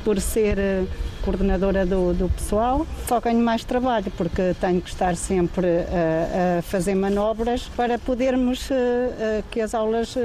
por 0.04 0.20
ser 0.20 0.58
eh, 0.58 0.84
coordenadora 1.18 1.84
do, 1.84 2.12
do 2.14 2.28
pessoal, 2.28 2.86
só 3.06 3.20
ganho 3.20 3.40
mais 3.40 3.64
trabalho 3.64 4.12
porque 4.16 4.54
tenho 4.60 4.80
que 4.80 4.88
estar 4.88 5.16
sempre 5.16 5.66
a, 5.66 6.58
a 6.58 6.62
fazer 6.62 6.94
manobras 6.94 7.62
para 7.76 7.98
podermos 7.98 8.68
a, 8.70 9.42
que 9.50 9.60
as 9.60 9.74
aulas 9.74 10.16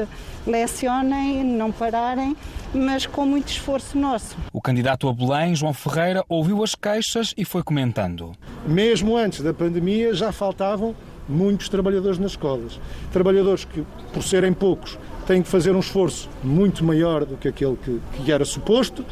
lecionem, 0.45 1.43
não 1.43 1.71
pararem, 1.71 2.35
mas 2.73 3.05
com 3.05 3.25
muito 3.25 3.49
esforço 3.49 3.97
nosso. 3.97 4.35
O 4.51 4.61
candidato 4.61 5.07
a 5.07 5.13
Belém, 5.13 5.55
João 5.55 5.73
Ferreira, 5.73 6.23
ouviu 6.27 6.63
as 6.63 6.75
queixas 6.75 7.33
e 7.37 7.45
foi 7.45 7.63
comentando. 7.63 8.31
Mesmo 8.65 9.15
antes 9.15 9.41
da 9.41 9.53
pandemia 9.53 10.13
já 10.13 10.31
faltavam 10.31 10.95
muitos 11.27 11.69
trabalhadores 11.69 12.17
nas 12.17 12.31
escolas. 12.31 12.79
Trabalhadores 13.11 13.65
que, 13.65 13.85
por 14.11 14.23
serem 14.23 14.53
poucos, 14.53 14.97
têm 15.25 15.41
que 15.41 15.47
fazer 15.47 15.75
um 15.75 15.79
esforço 15.79 16.29
muito 16.43 16.83
maior 16.83 17.25
do 17.25 17.37
que 17.37 17.47
aquele 17.47 17.77
que, 17.77 17.99
que 18.23 18.31
era 18.31 18.43
suposto 18.43 19.05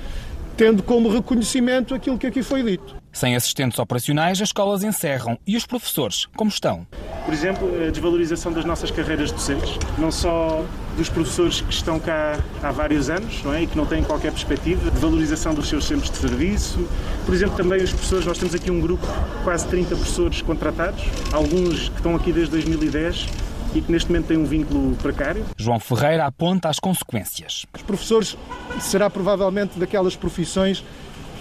tendo 0.57 0.83
como 0.83 1.09
reconhecimento 1.09 1.93
aquilo 1.93 2.17
que 2.17 2.27
aqui 2.27 2.43
foi 2.43 2.63
dito. 2.63 2.95
Sem 3.11 3.35
assistentes 3.35 3.77
operacionais, 3.77 4.41
as 4.41 4.49
escolas 4.49 4.83
encerram. 4.83 5.37
E 5.45 5.57
os 5.57 5.65
professores, 5.65 6.27
como 6.35 6.49
estão? 6.49 6.87
Por 7.25 7.33
exemplo, 7.33 7.69
a 7.85 7.89
desvalorização 7.89 8.53
das 8.53 8.63
nossas 8.63 8.89
carreiras 8.89 9.31
docentes, 9.31 9.77
não 9.97 10.11
só 10.11 10.63
dos 10.95 11.09
professores 11.09 11.61
que 11.61 11.73
estão 11.73 11.99
cá 11.99 12.39
há 12.61 12.71
vários 12.71 13.09
anos 13.09 13.41
não 13.43 13.53
é? 13.53 13.63
e 13.63 13.67
que 13.67 13.77
não 13.77 13.85
têm 13.85 14.03
qualquer 14.03 14.31
perspectiva, 14.31 14.89
de 14.89 14.99
valorização 14.99 15.53
dos 15.53 15.67
seus 15.67 15.85
centros 15.85 16.09
de 16.09 16.17
serviço. 16.17 16.87
Por 17.25 17.33
exemplo, 17.33 17.55
também 17.55 17.83
os 17.83 17.91
professores, 17.91 18.25
nós 18.25 18.37
temos 18.37 18.55
aqui 18.55 18.71
um 18.71 18.79
grupo, 18.79 19.05
quase 19.43 19.67
30 19.67 19.95
professores 19.95 20.41
contratados, 20.41 21.03
alguns 21.31 21.89
que 21.89 21.97
estão 21.97 22.15
aqui 22.15 22.31
desde 22.31 22.51
2010 22.51 23.27
e 23.73 23.81
que 23.81 23.91
neste 23.91 24.09
momento 24.09 24.27
têm 24.27 24.37
um 24.37 24.45
vínculo 24.45 24.95
precário. 24.97 25.45
João 25.57 25.79
Ferreira 25.79 26.25
aponta 26.25 26.69
as 26.69 26.79
consequências. 26.79 27.65
Os 27.75 27.81
professores 27.81 28.37
será 28.79 29.09
provavelmente 29.09 29.79
daquelas 29.79 30.15
profissões 30.15 30.83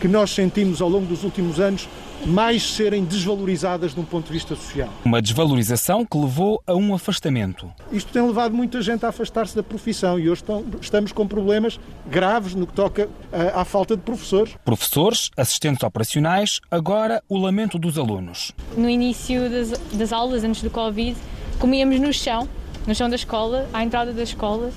que 0.00 0.08
nós 0.08 0.30
sentimos 0.30 0.80
ao 0.80 0.88
longo 0.88 1.06
dos 1.06 1.24
últimos 1.24 1.60
anos 1.60 1.88
mais 2.24 2.62
serem 2.62 3.04
desvalorizadas 3.04 3.94
de 3.94 4.00
um 4.00 4.04
ponto 4.04 4.26
de 4.26 4.32
vista 4.32 4.54
social. 4.54 4.88
Uma 5.04 5.22
desvalorização 5.22 6.04
que 6.04 6.18
levou 6.18 6.62
a 6.66 6.74
um 6.74 6.94
afastamento. 6.94 7.70
Isto 7.90 8.12
tem 8.12 8.22
levado 8.22 8.54
muita 8.54 8.82
gente 8.82 9.04
a 9.06 9.08
afastar-se 9.08 9.56
da 9.56 9.62
profissão 9.62 10.18
e 10.18 10.28
hoje 10.28 10.42
estamos 10.80 11.12
com 11.12 11.26
problemas 11.26 11.80
graves 12.10 12.54
no 12.54 12.66
que 12.66 12.72
toca 12.72 13.08
à 13.54 13.64
falta 13.64 13.96
de 13.96 14.02
professores. 14.02 14.54
Professores, 14.64 15.30
assistentes 15.36 15.82
operacionais, 15.82 16.60
agora 16.70 17.22
o 17.28 17.38
lamento 17.38 17.78
dos 17.78 17.96
alunos. 17.96 18.52
No 18.76 18.88
início 18.88 19.48
das, 19.48 19.70
das 19.92 20.12
aulas, 20.12 20.44
antes 20.44 20.62
do 20.62 20.70
Covid, 20.70 21.16
comíamos 21.60 22.00
no 22.00 22.12
chão, 22.12 22.48
no 22.86 22.94
chão 22.94 23.08
da 23.08 23.14
escola, 23.14 23.68
à 23.72 23.84
entrada 23.84 24.12
da 24.12 24.22
escola, 24.22 24.70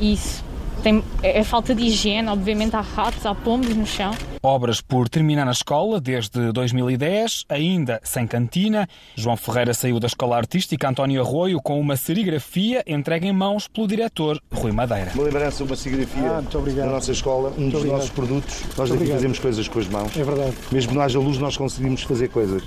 e 0.00 0.12
isso 0.14 0.44
tem, 0.82 1.02
é, 1.22 1.40
é 1.40 1.44
falta 1.44 1.74
de 1.74 1.82
higiene, 1.82 2.28
obviamente 2.28 2.76
há 2.76 2.80
ratos, 2.80 3.26
há 3.26 3.34
pombos 3.34 3.74
no 3.74 3.84
chão. 3.84 4.14
Obras 4.40 4.80
por 4.80 5.08
terminar 5.08 5.44
na 5.44 5.50
escola 5.50 6.00
desde 6.00 6.52
2010, 6.52 7.44
ainda 7.48 8.00
sem 8.04 8.26
cantina. 8.26 8.88
João 9.16 9.36
Ferreira 9.36 9.74
saiu 9.74 9.98
da 9.98 10.06
Escola 10.06 10.36
Artística 10.36 10.88
António 10.88 11.20
Arroio 11.20 11.60
com 11.60 11.80
uma 11.80 11.96
serigrafia 11.96 12.84
entregue 12.86 13.26
em 13.26 13.32
mãos 13.32 13.66
pelo 13.66 13.88
diretor 13.88 14.40
Rui 14.52 14.70
Madeira. 14.70 15.10
Uma 15.14 15.24
lembrança, 15.24 15.64
uma 15.64 15.74
serigrafia 15.74 16.38
ah, 16.38 16.40
da 16.40 16.86
nossa 16.86 17.10
escola, 17.10 17.50
um 17.50 17.60
muito 17.60 17.72
dos 17.72 17.74
obrigado. 17.74 17.96
nossos 17.96 18.10
produtos. 18.10 18.62
Nós 18.62 18.76
muito 18.76 18.92
obrigado. 18.92 19.16
fazemos 19.16 19.38
coisas 19.40 19.66
com 19.66 19.78
as 19.80 19.88
mãos. 19.88 20.16
É 20.16 20.22
verdade. 20.22 20.54
Mesmo 20.70 20.90
que 20.90 20.94
não 20.94 21.02
haja 21.02 21.18
luz, 21.18 21.38
nós 21.38 21.56
conseguimos 21.56 22.02
fazer 22.04 22.28
coisas. 22.28 22.62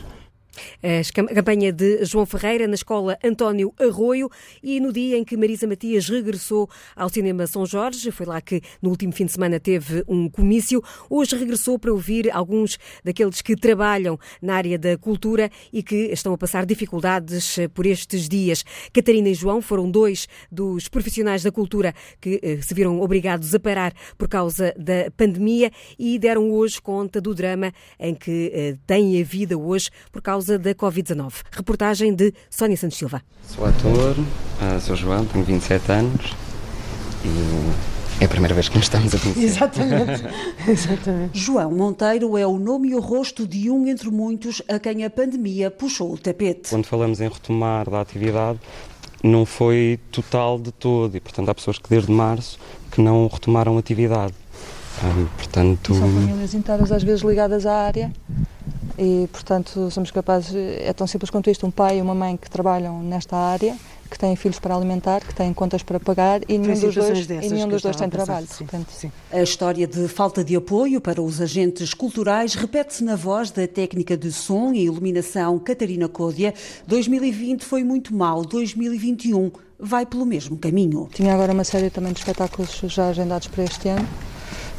A 0.84 1.34
campanha 1.34 1.72
de 1.72 2.04
João 2.06 2.26
Ferreira 2.26 2.68
na 2.68 2.76
escola 2.76 3.18
António 3.24 3.74
Arroio 3.80 4.30
e 4.62 4.80
no 4.80 4.92
dia 4.92 5.18
em 5.18 5.24
que 5.24 5.38
Marisa 5.38 5.68
Matias 5.68 6.10
regressou 6.10 6.70
ao 6.96 7.10
Cinema 7.10 7.48
São 7.48 7.66
Jorge, 7.66 8.12
foi 8.12 8.26
lá 8.26 8.42
que 8.42 8.62
no 8.82 8.90
último 8.90 9.14
fim 9.14 9.26
de 9.26 9.32
semana 9.32 9.60
teve 9.60 10.04
um 10.08 10.30
comício, 10.30 10.84
hoje 11.10 11.36
regressou 11.36 11.80
para 11.80 11.92
ouvir 11.92 12.30
alguns 12.32 12.78
daqueles 13.04 13.42
que 13.42 13.56
trabalham 13.56 14.20
na 14.42 14.56
área 14.56 14.78
da 14.78 14.98
cultura 14.98 15.50
e 15.72 15.82
que 15.82 16.12
estão 16.12 16.34
a 16.34 16.38
passar 16.38 16.66
dificuldades 16.66 17.58
por 17.74 17.86
estes 17.86 18.28
dias. 18.28 18.66
Catarina 18.92 19.30
e 19.30 19.34
João 19.34 19.62
foram 19.62 19.90
dois 19.90 20.28
dos 20.52 20.88
profissionais 20.88 21.44
da 21.44 21.52
cultura 21.52 21.94
que 22.20 22.40
eh, 22.42 22.62
se 22.62 22.74
viram 22.74 23.00
obrigados 23.02 23.54
a 23.56 23.60
parar 23.60 23.94
por 24.18 24.28
causa 24.28 24.74
da 24.78 25.10
pandemia 25.16 25.72
e 25.98 26.20
deram 26.20 26.52
hoje 26.52 26.82
conta 26.82 27.22
do 27.22 27.34
drama 27.34 27.74
em 28.00 28.14
que 28.14 28.52
eh, 28.54 28.78
têm 28.86 29.22
a 29.22 29.24
vida 29.24 29.58
hoje 29.58 29.90
por 30.12 30.22
causa 30.22 30.41
causa 30.42 30.58
da 30.58 30.74
Covid-19. 30.74 31.34
Reportagem 31.52 32.16
de 32.16 32.34
Sónia 32.50 32.76
Santos 32.76 32.98
Silva. 32.98 33.22
Sou 33.48 33.64
ator, 33.64 34.16
ah, 34.60 34.80
sou 34.80 34.96
João, 34.96 35.24
tenho 35.26 35.46
27 35.46 35.92
anos 35.92 36.36
e 37.24 38.24
é 38.24 38.26
a 38.26 38.28
primeira 38.28 38.56
vez 38.56 38.68
que 38.68 38.76
nos 38.76 38.86
estamos 38.86 39.14
a 39.14 39.20
conhecer. 39.20 39.44
Exatamente. 39.44 40.24
Exatamente. 40.68 41.40
João 41.40 41.72
Monteiro 41.72 42.36
é 42.38 42.48
o 42.48 42.58
nome 42.58 42.90
e 42.90 42.96
o 42.96 43.00
rosto 43.00 43.48
de 43.48 43.70
um 43.70 43.88
entre 43.88 44.10
muitos 44.10 44.64
a 44.68 44.80
quem 44.80 45.06
a 45.06 45.12
pandemia 45.12 45.70
puxou 45.70 46.14
o 46.14 46.18
tapete. 46.18 46.70
Quando 46.72 46.86
falamos 46.86 47.22
em 47.22 47.30
retomar 47.30 47.88
da 47.88 48.02
atividade, 48.02 48.60
não 49.24 49.46
foi 49.46 50.00
total 50.12 50.60
de 50.60 50.72
todo 50.72 51.16
e, 51.16 51.20
portanto, 51.20 51.50
há 51.50 51.54
pessoas 51.54 51.78
que 51.78 51.88
desde 51.88 52.12
março 52.12 52.58
que 52.92 53.00
não 53.00 53.28
retomaram 53.28 53.78
atividade. 53.78 54.34
Ah, 55.04 55.28
portanto... 55.38 55.94
São 55.94 56.12
famílias 56.12 56.54
inteiras 56.56 56.92
às 56.92 57.04
vezes 57.04 57.22
ligadas 57.22 57.66
à 57.68 57.76
área 57.76 58.12
e, 58.98 59.28
portanto, 59.32 59.90
somos 59.92 60.12
capazes, 60.12 60.56
é 60.56 60.92
tão 60.94 61.08
simples 61.08 61.30
quanto 61.30 61.50
isto, 61.50 61.66
um 61.66 61.72
pai 61.72 62.00
e 62.00 62.02
uma 62.02 62.16
mãe 62.16 62.38
que 62.38 62.50
trabalham 62.50 63.02
nesta 63.02 63.36
área, 63.36 63.76
que 64.10 64.20
têm 64.20 64.36
filhos 64.36 64.60
para 64.60 64.76
alimentar, 64.76 65.22
que 65.22 65.34
têm 65.34 65.54
contas 65.54 65.82
para 65.82 66.00
pagar 66.00 66.42
e 66.48 66.58
nenhum 66.58 66.80
dos 66.80 66.94
dois, 66.94 67.30
e 67.30 67.50
nenhum 67.50 67.70
dos 67.70 67.82
dois 67.82 67.96
tem 67.96 68.10
trabalho. 68.10 68.46
Sim, 68.46 68.68
sim. 68.90 69.12
A 69.32 69.42
história 69.42 69.88
de 69.88 70.08
falta 70.10 70.44
de 70.44 70.56
apoio 70.56 71.00
para 71.00 71.22
os 71.22 71.40
agentes 71.40 71.94
culturais 71.94 72.54
repete-se 72.54 73.04
na 73.04 73.16
voz 73.16 73.52
da 73.52 73.66
técnica 73.66 74.18
de 74.18 74.32
som 74.32 74.74
e 74.74 74.84
iluminação 74.84 75.58
Catarina 75.60 76.10
Códia. 76.10 76.54
2020 76.88 77.64
foi 77.64 77.84
muito 77.86 78.14
mal, 78.14 78.44
2021 78.44 79.52
vai 79.80 80.06
pelo 80.06 80.26
mesmo 80.26 80.58
caminho. 80.58 81.10
Tinha 81.12 81.34
agora 81.34 81.54
uma 81.54 81.64
série 81.64 81.90
também 81.90 82.12
de 82.12 82.20
espetáculos 82.20 82.82
já 82.84 83.08
agendados 83.08 83.48
para 83.48 83.64
este 83.64 83.88
ano. 83.88 84.08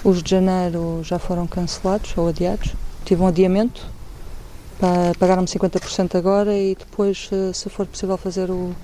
Os 0.04 0.22
de 0.22 0.30
janeiro 0.30 1.00
já 1.02 1.18
foram 1.18 1.46
cancelados 1.46 2.12
ou 2.16 2.28
adiados. 2.28 2.74
Tive 3.04 3.22
um 3.22 3.26
adiamento 3.26 3.90
Pagaram-me 5.18 5.46
50% 5.46 6.16
agora 6.16 6.52
e 6.56 6.74
depois, 6.74 7.30
eh, 7.30 7.52
se 7.52 7.70
for 7.70 7.86
possível 7.86 8.16
fazer 8.16 8.50
o, 8.50 8.74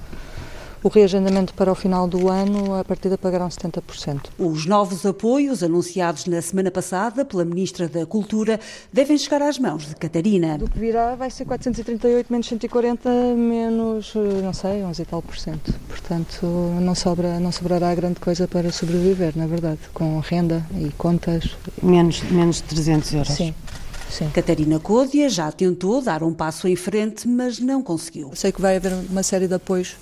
o 0.80 0.88
reagendamento 0.88 1.52
para 1.54 1.72
o 1.72 1.74
final 1.74 2.06
do 2.06 2.28
ano, 2.28 2.78
a 2.78 2.84
partir 2.84 3.10
de 3.10 3.16
pagarão 3.16 3.48
70%. 3.48 4.26
Os 4.38 4.64
novos 4.64 5.04
apoios 5.04 5.60
anunciados 5.60 6.26
na 6.26 6.40
semana 6.40 6.70
passada 6.70 7.24
pela 7.24 7.44
Ministra 7.44 7.88
da 7.88 8.06
Cultura 8.06 8.60
devem 8.92 9.18
chegar 9.18 9.42
às 9.42 9.58
mãos 9.58 9.88
de 9.88 9.96
Catarina. 9.96 10.56
Do 10.56 10.70
que 10.70 10.78
virá 10.78 11.16
vai 11.16 11.30
ser 11.30 11.44
438 11.46 12.32
menos 12.32 12.46
140 12.46 13.10
menos, 13.34 14.12
eh, 14.14 14.40
não 14.40 14.52
sei, 14.52 14.84
11 14.84 15.02
e 15.02 15.04
tal 15.04 15.20
por 15.20 15.36
cento. 15.36 15.74
Portanto, 15.88 16.46
não, 16.80 16.94
sobra, 16.94 17.40
não 17.40 17.50
sobrará 17.50 17.92
grande 17.96 18.20
coisa 18.20 18.46
para 18.46 18.70
sobreviver, 18.70 19.32
na 19.36 19.48
verdade, 19.48 19.80
com 19.92 20.20
renda 20.20 20.64
e 20.76 20.92
contas. 20.92 21.56
Menos, 21.82 22.22
menos 22.30 22.58
de 22.58 22.62
300 22.62 23.14
euros. 23.14 23.32
Sim. 23.34 23.52
Sim. 24.10 24.30
Catarina 24.30 24.78
Códia 24.78 25.28
já 25.28 25.50
tentou 25.52 26.00
dar 26.00 26.22
um 26.22 26.32
passo 26.32 26.66
em 26.66 26.76
frente, 26.76 27.28
mas 27.28 27.58
não 27.58 27.82
conseguiu. 27.82 28.30
Sei 28.34 28.50
que 28.50 28.60
vai 28.60 28.76
haver 28.76 28.92
uma 29.10 29.22
série 29.22 29.46
de 29.46 29.54
apoios 29.54 29.96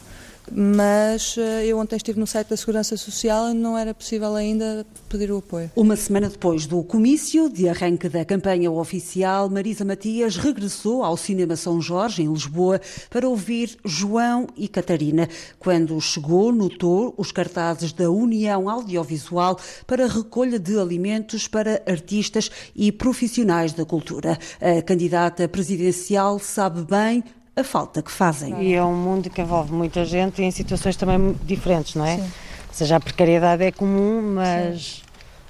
mas 0.52 1.36
eh, 1.38 1.66
eu 1.66 1.78
ontem 1.78 1.96
estive 1.96 2.18
no 2.18 2.26
site 2.26 2.48
da 2.48 2.56
Segurança 2.56 2.96
Social 2.96 3.50
e 3.50 3.54
não 3.54 3.76
era 3.76 3.92
possível 3.92 4.34
ainda 4.34 4.86
pedir 5.08 5.30
o 5.30 5.38
apoio. 5.38 5.70
Uma 5.74 5.96
semana 5.96 6.28
depois 6.28 6.66
do 6.66 6.82
comício 6.82 7.48
de 7.48 7.68
arranque 7.68 8.08
da 8.08 8.24
campanha 8.24 8.70
oficial, 8.70 9.48
Marisa 9.48 9.84
Matias 9.84 10.36
regressou 10.36 11.02
ao 11.02 11.16
Cinema 11.16 11.56
São 11.56 11.80
Jorge, 11.80 12.22
em 12.22 12.32
Lisboa, 12.32 12.80
para 13.10 13.28
ouvir 13.28 13.76
João 13.84 14.46
e 14.56 14.68
Catarina. 14.68 15.28
Quando 15.58 16.00
chegou, 16.00 16.52
notou 16.52 17.14
os 17.16 17.32
cartazes 17.32 17.92
da 17.92 18.10
União 18.10 18.68
Audiovisual 18.68 19.58
para 19.86 20.06
recolha 20.06 20.58
de 20.58 20.78
alimentos 20.78 21.48
para 21.48 21.82
artistas 21.86 22.50
e 22.74 22.92
profissionais 22.92 23.72
da 23.72 23.84
cultura. 23.84 24.38
A 24.60 24.82
candidata 24.82 25.48
presidencial 25.48 26.38
sabe 26.38 26.82
bem 26.82 27.24
a 27.56 27.64
falta 27.64 28.02
que 28.02 28.10
fazem. 28.10 28.62
E 28.62 28.74
é 28.74 28.84
um 28.84 28.94
mundo 28.94 29.30
que 29.30 29.40
envolve 29.40 29.72
muita 29.72 30.04
gente 30.04 30.42
em 30.42 30.50
situações 30.50 30.94
também 30.96 31.34
diferentes, 31.42 31.94
não 31.94 32.04
é? 32.04 32.16
Sim. 32.16 32.22
Ou 32.22 32.74
seja, 32.74 32.96
a 32.96 33.00
precariedade 33.00 33.64
é 33.64 33.72
comum, 33.72 34.34
mas 34.34 35.02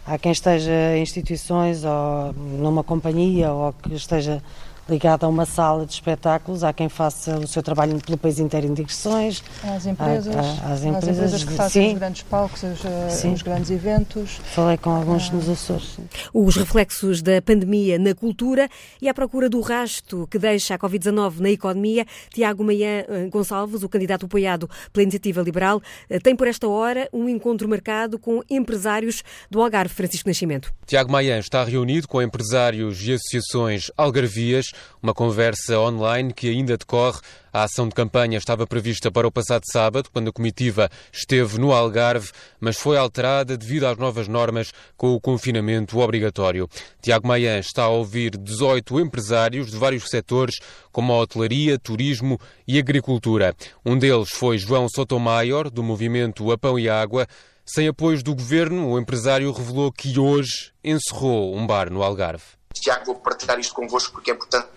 Há 0.07 0.17
quem 0.19 0.31
esteja 0.31 0.71
em 0.97 1.03
instituições 1.03 1.85
ou 1.85 2.33
numa 2.33 2.85
companhia 2.85 3.53
ou 3.53 3.73
que 3.73 3.93
esteja 3.93 4.41
ligado 4.89 5.25
a 5.25 5.29
uma 5.29 5.45
sala 5.45 5.85
de 5.85 5.93
espetáculos, 5.93 6.63
há 6.63 6.73
quem 6.73 6.89
faça 6.89 7.39
o 7.39 7.47
seu 7.47 7.63
trabalho 7.63 7.99
pelo 8.01 8.17
país 8.17 8.39
inteiro 8.39 8.67
em 8.67 8.75
digressões. 8.75 9.43
Às 9.65 9.87
empresas, 9.87 10.35
há, 10.35 10.41
há, 10.41 10.73
às 10.73 10.85
empresas, 10.85 11.09
às 11.09 11.17
empresas 11.17 11.45
que 11.45 11.53
fazem 11.55 11.93
os 11.93 11.99
grandes 11.99 12.23
palcos, 12.23 12.63
os, 12.63 12.85
eh, 12.85 13.29
os, 13.33 13.43
grandes 13.43 13.71
eventos. 13.71 14.41
Falei 14.55 14.77
com 14.77 14.91
alguns 14.91 15.29
ah. 15.31 15.35
nos 15.35 15.49
Açores. 15.49 15.95
Sim. 15.97 16.09
Os 16.33 16.57
reflexos 16.57 17.23
da 17.23 17.43
pandemia 17.43 17.99
na 17.99 18.15
cultura 18.15 18.69
e 19.01 19.09
à 19.09 19.15
procura 19.15 19.49
do 19.49 19.61
rasto 19.61 20.27
que 20.31 20.39
deixa 20.39 20.75
a 20.75 20.79
Covid-19 20.79 21.41
na 21.41 21.51
economia. 21.51 22.07
Tiago 22.33 22.63
Maian 22.63 23.05
eh, 23.09 23.29
Gonçalves, 23.31 23.83
o 23.83 23.89
candidato 23.89 24.27
apoiado 24.27 24.69
pela 24.93 25.03
Iniciativa 25.03 25.43
Liberal, 25.43 25.83
eh, 26.09 26.21
tem 26.21 26.37
por 26.37 26.47
esta 26.47 26.69
hora 26.69 27.09
um 27.13 27.29
encontro 27.29 27.69
marcado 27.69 28.19
com 28.19 28.41
empresários 28.49 29.25
do 29.51 29.61
Algarve, 29.61 29.95
Francisco 29.95 30.29
Nascimento. 30.29 30.73
Tiago 30.87 31.11
Maian 31.11 31.39
está 31.39 31.65
reunido 31.65 32.07
com 32.07 32.23
empresários 32.23 33.03
e 33.07 33.13
associações 33.13 33.91
algarvias 33.97 34.67
uma 35.03 35.15
conversa 35.15 35.79
online 35.79 36.33
que 36.33 36.49
ainda 36.49 36.77
decorre. 36.77 37.21
A 37.53 37.63
ação 37.63 37.89
de 37.89 37.95
campanha 37.95 38.37
estava 38.37 38.67
prevista 38.67 39.11
para 39.11 39.27
o 39.27 39.33
passado 39.33 39.63
sábado, 39.73 40.11
quando 40.13 40.29
a 40.29 40.33
comitiva 40.33 40.91
esteve 41.11 41.59
no 41.59 41.73
Algarve, 41.73 42.31
mas 42.61 42.77
foi 42.77 42.99
alterada 42.99 43.57
devido 43.57 43.87
às 43.87 43.97
novas 43.97 44.29
normas 44.29 44.73
com 44.97 45.15
o 45.15 45.21
confinamento 45.21 45.99
obrigatório. 45.99 46.69
Tiago 47.01 47.27
Maian 47.27 47.59
está 47.59 47.85
a 47.85 47.89
ouvir 47.89 48.37
18 48.37 49.01
empresários 49.01 49.71
de 49.71 49.77
vários 49.77 50.11
setores, 50.11 50.57
como 50.93 51.13
a 51.13 51.19
hotelaria, 51.19 51.79
turismo 51.79 52.39
e 52.69 52.79
agricultura. 52.79 53.55
Um 53.85 53.99
deles 53.99 54.29
foi 54.31 54.59
João 54.59 54.87
Sotomayor, 54.89 55.71
do 55.71 55.83
movimento 55.83 56.51
A 56.53 56.59
Pão 56.59 56.79
e 56.79 56.89
Água. 56.89 57.27
Sem 57.65 57.89
apoio 57.89 58.23
do 58.23 58.35
governo, 58.35 58.91
o 58.91 58.99
empresário 58.99 59.51
revelou 59.51 59.91
que 59.91 60.19
hoje 60.19 60.73
encerrou 60.85 61.57
um 61.57 61.67
bar 61.67 61.91
no 61.91 62.03
Algarve. 62.03 62.45
Tiago, 62.81 63.07
vou 63.07 63.15
partilhar 63.17 63.59
isto 63.59 63.75
convosco 63.75 64.13
porque 64.13 64.31
é 64.31 64.35
importante 64.35 64.69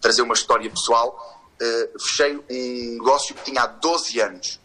trazer 0.00 0.22
uma 0.22 0.34
história 0.34 0.68
pessoal. 0.70 1.42
Uh, 1.60 1.98
fechei 2.00 2.36
um 2.36 2.92
negócio 2.94 3.34
que 3.34 3.44
tinha 3.44 3.62
há 3.62 3.66
12 3.66 4.20
anos. 4.20 4.60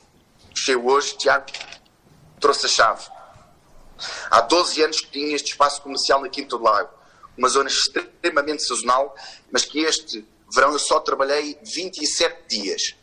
Fechei 0.55 0.75
hoje, 0.75 1.17
Tiago, 1.17 1.45
trouxe 2.39 2.65
a 2.65 2.69
chave. 2.69 3.07
Há 4.29 4.41
12 4.41 4.83
anos 4.83 5.01
que 5.01 5.11
tinha 5.11 5.35
este 5.35 5.51
espaço 5.51 5.81
comercial 5.81 6.21
na 6.21 6.29
Quinta 6.29 6.57
do 6.57 6.63
Lago. 6.63 6.89
Uma 7.37 7.49
zona 7.49 7.69
extremamente 7.69 8.63
sazonal, 8.63 9.15
mas 9.51 9.65
que 9.65 9.79
este 9.79 10.27
verão 10.53 10.71
eu 10.71 10.79
só 10.79 10.99
trabalhei 10.99 11.57
27 11.63 12.47
dias. 12.47 12.95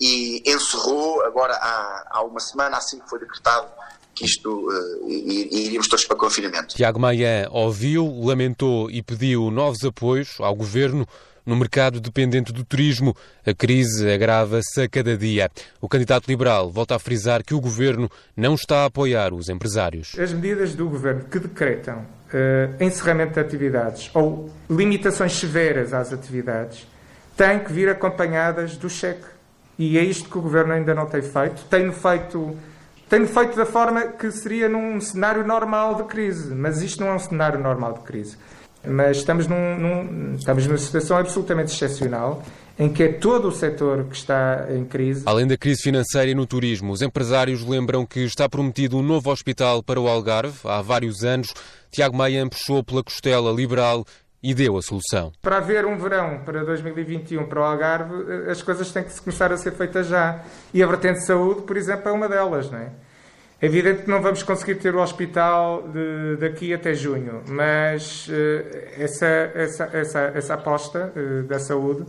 E 0.00 0.42
encerrou 0.46 1.22
agora 1.22 1.54
há, 1.54 2.08
há 2.10 2.22
uma 2.22 2.40
semana, 2.40 2.76
assim 2.76 2.98
que 2.98 3.08
foi 3.08 3.18
decretado 3.20 3.70
que 4.18 4.24
isto 4.24 4.50
uh, 4.50 5.08
iríamos 5.08 5.86
todos 5.86 6.04
para 6.04 6.16
confinamento. 6.16 6.74
Tiago 6.74 6.98
Maia 6.98 7.48
ouviu, 7.52 8.20
lamentou 8.20 8.90
e 8.90 9.00
pediu 9.00 9.48
novos 9.48 9.84
apoios 9.84 10.36
ao 10.40 10.54
governo. 10.56 11.06
No 11.46 11.56
mercado 11.56 11.98
dependente 12.00 12.52
do 12.52 12.62
turismo, 12.62 13.16
a 13.46 13.54
crise 13.54 14.10
agrava-se 14.10 14.82
a 14.82 14.88
cada 14.88 15.16
dia. 15.16 15.48
O 15.80 15.88
candidato 15.88 16.26
liberal 16.26 16.68
volta 16.70 16.96
a 16.96 16.98
frisar 16.98 17.42
que 17.42 17.54
o 17.54 17.60
governo 17.60 18.10
não 18.36 18.54
está 18.54 18.82
a 18.82 18.86
apoiar 18.86 19.32
os 19.32 19.48
empresários. 19.48 20.18
As 20.18 20.32
medidas 20.32 20.74
do 20.74 20.88
governo 20.88 21.24
que 21.30 21.38
decretam 21.38 21.98
uh, 22.00 22.84
encerramento 22.84 23.34
de 23.34 23.40
atividades 23.40 24.10
ou 24.12 24.50
limitações 24.68 25.32
severas 25.32 25.94
às 25.94 26.12
atividades 26.12 26.86
têm 27.36 27.60
que 27.60 27.72
vir 27.72 27.88
acompanhadas 27.88 28.76
do 28.76 28.90
cheque. 28.90 29.24
E 29.78 29.96
é 29.96 30.02
isto 30.02 30.28
que 30.28 30.36
o 30.36 30.42
governo 30.42 30.72
ainda 30.72 30.92
não 30.92 31.06
tem 31.06 31.22
feito. 31.22 31.64
Tem 31.70 31.90
feito 31.92 32.58
tem 33.08 33.26
feito 33.26 33.56
da 33.56 33.64
forma 33.64 34.08
que 34.08 34.30
seria 34.30 34.68
num 34.68 35.00
cenário 35.00 35.46
normal 35.46 35.94
de 35.96 36.04
crise, 36.04 36.54
mas 36.54 36.82
isto 36.82 37.00
não 37.00 37.08
é 37.08 37.14
um 37.14 37.18
cenário 37.18 37.58
normal 37.58 37.94
de 37.94 38.00
crise. 38.00 38.36
Mas 38.86 39.18
estamos, 39.18 39.46
num, 39.46 39.78
num, 39.78 40.34
estamos 40.34 40.66
numa 40.66 40.78
situação 40.78 41.16
absolutamente 41.16 41.74
excepcional 41.74 42.42
em 42.78 42.88
que 42.88 43.02
é 43.02 43.12
todo 43.12 43.48
o 43.48 43.52
setor 43.52 44.04
que 44.04 44.14
está 44.14 44.68
em 44.70 44.84
crise. 44.84 45.24
Além 45.26 45.46
da 45.46 45.56
crise 45.56 45.82
financeira 45.82 46.30
e 46.30 46.34
no 46.34 46.46
turismo, 46.46 46.92
os 46.92 47.02
empresários 47.02 47.66
lembram 47.66 48.06
que 48.06 48.20
está 48.20 48.48
prometido 48.48 48.96
um 48.96 49.02
novo 49.02 49.32
hospital 49.32 49.82
para 49.82 50.00
o 50.00 50.06
Algarve. 50.06 50.60
Há 50.64 50.80
vários 50.80 51.24
anos, 51.24 51.52
Tiago 51.90 52.16
Maia 52.16 52.46
puxou 52.48 52.84
pela 52.84 53.02
costela 53.02 53.50
liberal 53.50 54.04
e 54.42 54.54
deu 54.54 54.76
a 54.76 54.82
solução. 54.82 55.32
Para 55.42 55.58
haver 55.58 55.84
um 55.84 55.96
verão 55.96 56.40
para 56.44 56.64
2021 56.64 57.46
para 57.46 57.60
o 57.60 57.64
Algarve, 57.64 58.14
as 58.50 58.62
coisas 58.62 58.90
têm 58.92 59.02
que 59.02 59.12
se 59.12 59.20
começar 59.20 59.52
a 59.52 59.56
ser 59.56 59.72
feitas 59.72 60.06
já. 60.06 60.40
E 60.72 60.82
a 60.82 60.86
vertente 60.86 61.20
de 61.20 61.26
saúde, 61.26 61.62
por 61.62 61.76
exemplo, 61.76 62.08
é 62.08 62.12
uma 62.12 62.28
delas, 62.28 62.70
não 62.70 62.78
é? 62.78 62.90
É 63.60 63.66
evidente 63.66 64.02
que 64.02 64.10
não 64.10 64.22
vamos 64.22 64.44
conseguir 64.44 64.76
ter 64.76 64.94
o 64.94 65.00
hospital 65.00 65.82
de, 65.88 66.36
daqui 66.36 66.72
até 66.72 66.94
junho, 66.94 67.42
mas 67.48 68.28
uh, 68.28 68.32
essa, 68.96 69.26
essa, 69.26 69.90
essa, 69.92 70.20
essa 70.32 70.54
aposta 70.54 71.12
uh, 71.16 71.42
da 71.42 71.58
saúde 71.58 72.06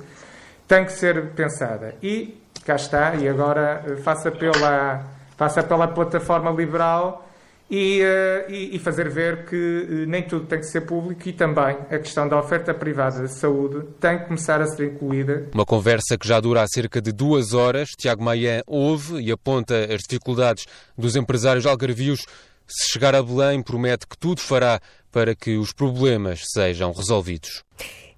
tem 0.67 0.85
que 0.85 0.91
ser 0.91 1.31
pensada. 1.31 1.95
E 2.03 2.39
cá 2.63 2.75
está, 2.75 3.15
e 3.15 3.27
agora 3.27 3.83
faça, 4.03 4.29
pela, 4.29 5.03
faça 5.35 5.63
pela 5.63 5.87
plataforma 5.87 6.51
liberal 6.51 7.27
e, 7.69 8.01
uh, 8.01 8.51
e, 8.51 8.75
e, 8.75 8.79
fazer 8.79 9.09
ver 9.09 9.45
que 9.45 9.55
uh, 9.55 10.09
nem 10.09 10.23
tudo 10.23 10.45
tem 10.45 10.59
que 10.59 10.65
ser 10.65 10.81
público 10.81 11.29
e 11.29 11.33
também 11.33 11.77
a 11.89 11.99
questão 11.99 12.27
da 12.27 12.39
oferta 12.39 12.73
privada 12.73 13.21
de 13.21 13.31
saúde 13.31 13.85
tem 13.99 14.17
que 14.17 14.25
começar 14.25 14.59
a 14.59 14.65
ser 14.65 14.93
incluída. 14.93 15.47
Uma 15.53 15.65
conversa 15.65 16.17
que 16.17 16.27
já 16.27 16.39
dura 16.39 16.63
há 16.63 16.67
cerca 16.67 16.99
de 16.99 17.11
duas 17.11 17.53
horas. 17.53 17.89
Tiago 17.97 18.23
Maia 18.23 18.63
ouve 18.65 19.21
e 19.21 19.31
aponta 19.31 19.75
as 19.93 20.01
dificuldades 20.01 20.65
dos 20.97 21.15
empresários 21.15 21.65
algarvios. 21.65 22.25
Se 22.67 22.91
chegar 22.91 23.13
a 23.13 23.21
Belém, 23.21 23.61
promete 23.61 24.07
que 24.07 24.17
tudo 24.17 24.41
fará 24.41 24.79
para 25.11 25.35
que 25.35 25.57
os 25.57 25.71
problemas 25.71 26.43
sejam 26.51 26.91
resolvidos. 26.91 27.63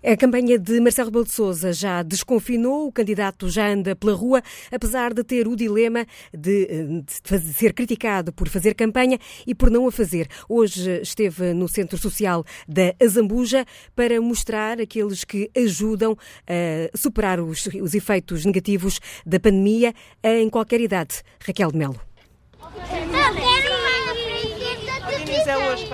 A 0.03 0.17
campanha 0.17 0.57
de 0.57 0.79
Marcelo 0.79 1.09
Rebelo 1.09 1.25
de 1.25 1.31
Sousa 1.31 1.71
já 1.71 2.01
desconfinou, 2.01 2.87
o 2.87 2.91
candidato 2.91 3.47
já 3.49 3.67
anda 3.67 3.95
pela 3.95 4.13
rua, 4.13 4.41
apesar 4.71 5.13
de 5.13 5.23
ter 5.23 5.47
o 5.47 5.55
dilema 5.55 6.07
de, 6.33 7.03
de, 7.03 7.53
ser 7.53 7.71
criticado 7.71 8.33
por 8.33 8.49
fazer 8.49 8.73
campanha 8.73 9.19
e 9.45 9.53
por 9.53 9.69
não 9.69 9.87
a 9.87 9.91
fazer. 9.91 10.27
Hoje 10.49 11.01
esteve 11.03 11.53
no 11.53 11.67
Centro 11.67 11.99
Social 11.99 12.43
da 12.67 12.95
Azambuja 12.99 13.63
para 13.95 14.19
mostrar 14.19 14.81
aqueles 14.81 15.23
que 15.23 15.51
ajudam 15.55 16.17
a 16.47 16.97
superar 16.97 17.39
os, 17.39 17.67
os 17.67 17.93
efeitos 17.93 18.43
negativos 18.43 18.99
da 19.23 19.39
pandemia 19.39 19.93
em 20.23 20.49
qualquer 20.49 20.81
idade. 20.81 21.21
Raquel 21.45 21.71
de 21.71 21.77
Melo. 21.77 22.01
hoje 25.69 25.85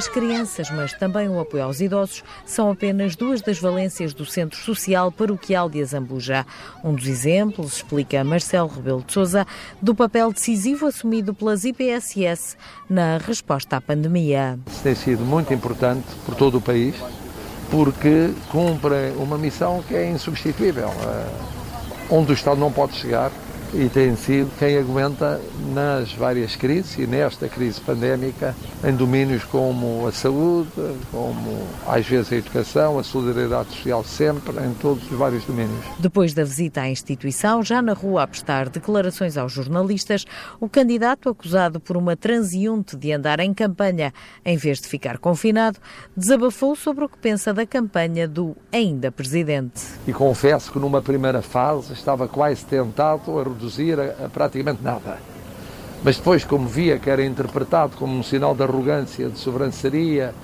as 0.00 0.08
crianças, 0.08 0.70
mas 0.70 0.94
também 0.94 1.28
o 1.28 1.38
apoio 1.38 1.64
aos 1.64 1.78
idosos, 1.78 2.24
são 2.46 2.70
apenas 2.70 3.14
duas 3.14 3.42
das 3.42 3.58
valências 3.58 4.14
do 4.14 4.24
Centro 4.24 4.58
Social 4.58 5.12
Paroquial 5.12 5.68
de 5.68 5.82
Azambuja. 5.82 6.46
Um 6.82 6.94
dos 6.94 7.06
exemplos, 7.06 7.76
explica 7.76 8.24
Marcelo 8.24 8.66
Rebelo 8.66 9.04
de 9.06 9.12
Sousa, 9.12 9.46
do 9.82 9.94
papel 9.94 10.32
decisivo 10.32 10.86
assumido 10.86 11.34
pelas 11.34 11.64
IPSS 11.66 12.56
na 12.88 13.18
resposta 13.18 13.76
à 13.76 13.80
pandemia. 13.82 14.58
Isso 14.68 14.82
tem 14.82 14.94
sido 14.94 15.22
muito 15.22 15.52
importante 15.52 16.06
por 16.24 16.34
todo 16.34 16.56
o 16.56 16.62
país, 16.62 16.94
porque 17.70 18.32
cumpre 18.48 19.12
uma 19.18 19.36
missão 19.36 19.82
que 19.86 19.94
é 19.94 20.10
insubstituível, 20.10 20.88
eh, 20.88 21.26
onde 22.08 22.32
o 22.32 22.34
Estado 22.34 22.58
não 22.58 22.72
pode 22.72 22.94
chegar 22.94 23.30
e 23.72 23.88
tem 23.88 24.16
sido 24.16 24.50
quem 24.58 24.76
aguenta 24.76 25.40
nas 25.72 26.12
várias 26.12 26.56
crises 26.56 26.98
e 26.98 27.06
nesta 27.06 27.48
crise 27.48 27.80
pandémica 27.80 28.54
em 28.84 28.94
domínios 28.94 29.44
como 29.44 30.06
a 30.06 30.12
saúde, 30.12 30.70
como 31.10 31.66
às 31.86 32.06
vezes 32.06 32.32
a 32.32 32.36
educação, 32.36 32.98
a 32.98 33.04
solidariedade 33.04 33.70
social, 33.70 34.02
sempre 34.04 34.58
em 34.64 34.74
todos 34.74 35.10
os 35.10 35.16
vários 35.16 35.44
domínios. 35.44 35.84
Depois 35.98 36.34
da 36.34 36.44
visita 36.44 36.82
à 36.82 36.88
instituição, 36.88 37.62
já 37.62 37.80
na 37.80 37.92
rua 37.92 38.24
a 38.24 38.26
prestar 38.26 38.68
declarações 38.68 39.36
aos 39.36 39.52
jornalistas, 39.52 40.24
o 40.58 40.68
candidato 40.68 41.28
acusado 41.28 41.78
por 41.80 41.96
uma 41.96 42.16
transiunte 42.16 42.96
de 42.96 43.12
andar 43.12 43.40
em 43.40 43.54
campanha 43.54 44.12
em 44.44 44.56
vez 44.56 44.80
de 44.80 44.88
ficar 44.88 45.18
confinado, 45.18 45.78
desabafou 46.16 46.74
sobre 46.74 47.04
o 47.04 47.08
que 47.08 47.18
pensa 47.18 47.52
da 47.52 47.66
campanha 47.66 48.26
do 48.26 48.56
ainda 48.72 49.12
presidente. 49.12 49.82
E 50.06 50.12
confesso 50.12 50.72
que 50.72 50.78
numa 50.78 51.00
primeira 51.02 51.42
fase 51.42 51.92
estava 51.92 52.26
quase 52.26 52.64
tentado 52.64 53.38
a 53.38 53.42
reduzir 53.60 54.00
a, 54.00 54.26
a 54.26 54.28
praticamente 54.28 54.82
nada. 54.82 55.18
Mas 56.02 56.16
depois, 56.16 56.44
como 56.44 56.66
via 56.66 56.98
que 56.98 57.10
era 57.10 57.24
interpretado 57.24 57.96
como 57.96 58.18
um 58.18 58.22
sinal 58.22 58.54
de 58.54 58.62
arrogância, 58.62 59.28
de 59.28 59.38
sobranceria, 59.38 60.34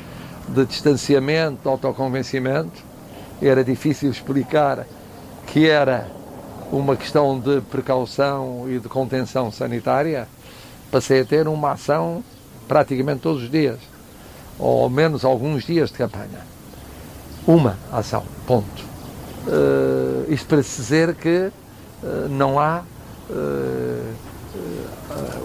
de 0.49 0.65
distanciamento, 0.67 1.63
de 1.63 1.69
autoconvencimento, 1.69 2.85
era 3.41 3.65
difícil 3.65 4.11
explicar 4.11 4.87
que 5.47 5.69
era 5.69 6.09
uma 6.71 6.97
questão 6.97 7.39
de 7.39 7.61
precaução 7.63 8.67
e 8.69 8.79
de 8.79 8.89
contenção 8.89 9.51
sanitária, 9.51 10.29
passei 10.91 11.21
a 11.21 11.25
ter 11.25 11.49
uma 11.49 11.73
ação 11.73 12.23
praticamente 12.69 13.21
todos 13.21 13.45
os 13.45 13.51
dias, 13.51 13.79
ou 14.59 14.83
ao 14.83 14.91
menos 14.91 15.25
alguns 15.25 15.65
dias 15.65 15.91
de 15.91 15.97
campanha. 15.97 16.41
Uma 17.47 17.79
ação, 17.93 18.25
ponto. 18.47 18.85
Uh, 19.47 20.31
isto 20.33 20.49
para 20.49 20.61
dizer 20.61 21.15
que 21.15 21.51
uh, 22.03 22.29
não 22.29 22.59
há 22.59 22.83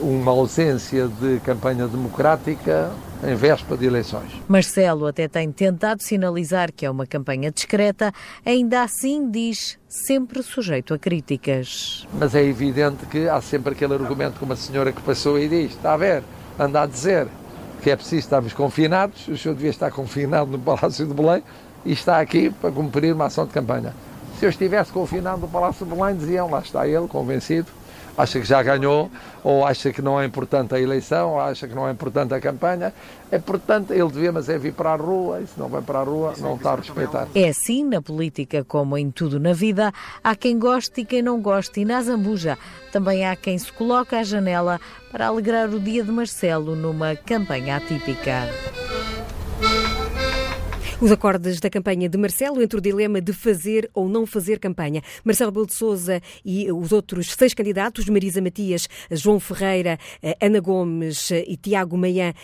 uma 0.01 0.31
ausência 0.31 1.07
de 1.07 1.39
campanha 1.39 1.87
democrática 1.87 2.91
em 3.23 3.35
véspera 3.35 3.77
de 3.77 3.85
eleições. 3.85 4.31
Marcelo 4.47 5.05
até 5.05 5.27
tem 5.27 5.51
tentado 5.51 6.01
sinalizar 6.01 6.71
que 6.71 6.85
é 6.85 6.89
uma 6.89 7.05
campanha 7.05 7.51
discreta, 7.51 8.11
ainda 8.45 8.81
assim 8.81 9.29
diz 9.29 9.77
sempre 9.87 10.41
sujeito 10.41 10.93
a 10.93 10.97
críticas. 10.97 12.07
Mas 12.13 12.33
é 12.33 12.43
evidente 12.43 13.05
que 13.05 13.29
há 13.29 13.39
sempre 13.41 13.73
aquele 13.73 13.93
argumento 13.93 14.39
como 14.39 14.53
a 14.53 14.55
senhora 14.55 14.91
que 14.91 15.01
passou 15.01 15.37
e 15.37 15.47
diz, 15.47 15.71
está 15.71 15.93
a 15.93 15.97
ver, 15.97 16.23
anda 16.59 16.81
a 16.81 16.85
dizer 16.87 17.27
que 17.81 17.89
é 17.89 17.95
preciso 17.95 18.19
estarmos 18.19 18.53
confinados, 18.53 19.27
o 19.27 19.37
senhor 19.37 19.55
devia 19.55 19.71
estar 19.71 19.91
confinado 19.91 20.49
no 20.49 20.59
Palácio 20.59 21.05
de 21.05 21.13
Belém 21.13 21.43
e 21.85 21.91
está 21.91 22.19
aqui 22.19 22.49
para 22.49 22.71
cumprir 22.71 23.13
uma 23.13 23.25
ação 23.25 23.45
de 23.45 23.51
campanha. 23.51 23.93
Se 24.41 24.45
eu 24.45 24.49
estivesse 24.49 24.91
confinado 24.91 25.41
no 25.41 25.47
Palácio 25.47 25.85
de 25.85 25.93
Belém, 25.93 26.15
diziam, 26.15 26.49
lá 26.49 26.61
está 26.61 26.87
ele, 26.87 27.07
convencido, 27.07 27.67
acha 28.17 28.39
que 28.39 28.45
já 28.47 28.63
ganhou, 28.63 29.11
ou 29.43 29.63
acha 29.63 29.93
que 29.93 30.01
não 30.01 30.19
é 30.19 30.25
importante 30.25 30.73
a 30.73 30.79
eleição, 30.79 31.33
ou 31.33 31.39
acha 31.39 31.67
que 31.67 31.75
não 31.75 31.87
é 31.87 31.91
importante 31.91 32.33
a 32.33 32.41
campanha. 32.41 32.91
É 33.31 33.37
importante, 33.37 33.93
ele 33.93 34.07
devia, 34.07 34.31
mas 34.31 34.49
é 34.49 34.57
vir 34.57 34.73
para 34.73 34.93
a 34.93 34.95
rua, 34.95 35.41
e 35.41 35.45
se 35.45 35.59
não 35.59 35.69
vai 35.69 35.83
para 35.83 35.99
a 35.99 36.03
rua, 36.03 36.33
não 36.39 36.55
está 36.55 36.71
a 36.71 36.75
respeitar. 36.77 37.27
É 37.35 37.49
assim 37.49 37.85
na 37.85 38.01
política 38.01 38.63
como 38.63 38.97
em 38.97 39.11
tudo 39.11 39.39
na 39.39 39.53
vida. 39.53 39.93
Há 40.23 40.35
quem 40.35 40.57
goste 40.57 41.01
e 41.01 41.05
quem 41.05 41.21
não 41.21 41.39
goste, 41.39 41.81
e 41.81 41.85
na 41.85 42.01
Zambuja 42.01 42.57
também 42.91 43.27
há 43.27 43.35
quem 43.35 43.59
se 43.59 43.71
coloca 43.71 44.17
à 44.17 44.23
janela 44.23 44.81
para 45.11 45.27
alegrar 45.27 45.69
o 45.69 45.79
dia 45.79 46.03
de 46.03 46.11
Marcelo 46.11 46.75
numa 46.75 47.15
campanha 47.15 47.77
atípica. 47.77 48.49
Os 51.01 51.11
acordes 51.11 51.59
da 51.59 51.67
campanha 51.67 52.07
de 52.07 52.15
Marcelo 52.15 52.61
entre 52.61 52.77
o 52.77 52.81
dilema 52.81 53.19
de 53.19 53.33
fazer 53.33 53.89
ou 53.91 54.07
não 54.07 54.23
fazer 54.27 54.59
campanha. 54.59 55.01
Marcelo 55.23 55.49
Rebelo 55.49 55.65
de 55.65 55.73
Sousa 55.73 56.21
e 56.45 56.71
os 56.71 56.91
outros 56.91 57.31
seis 57.33 57.55
candidatos, 57.55 58.07
Marisa 58.07 58.39
Matias, 58.39 58.87
João 59.09 59.39
Ferreira, 59.39 59.97
Ana 60.39 60.59
Gomes 60.59 61.31
e 61.31 61.57
Tiago 61.57 61.97
Maian 61.97 62.35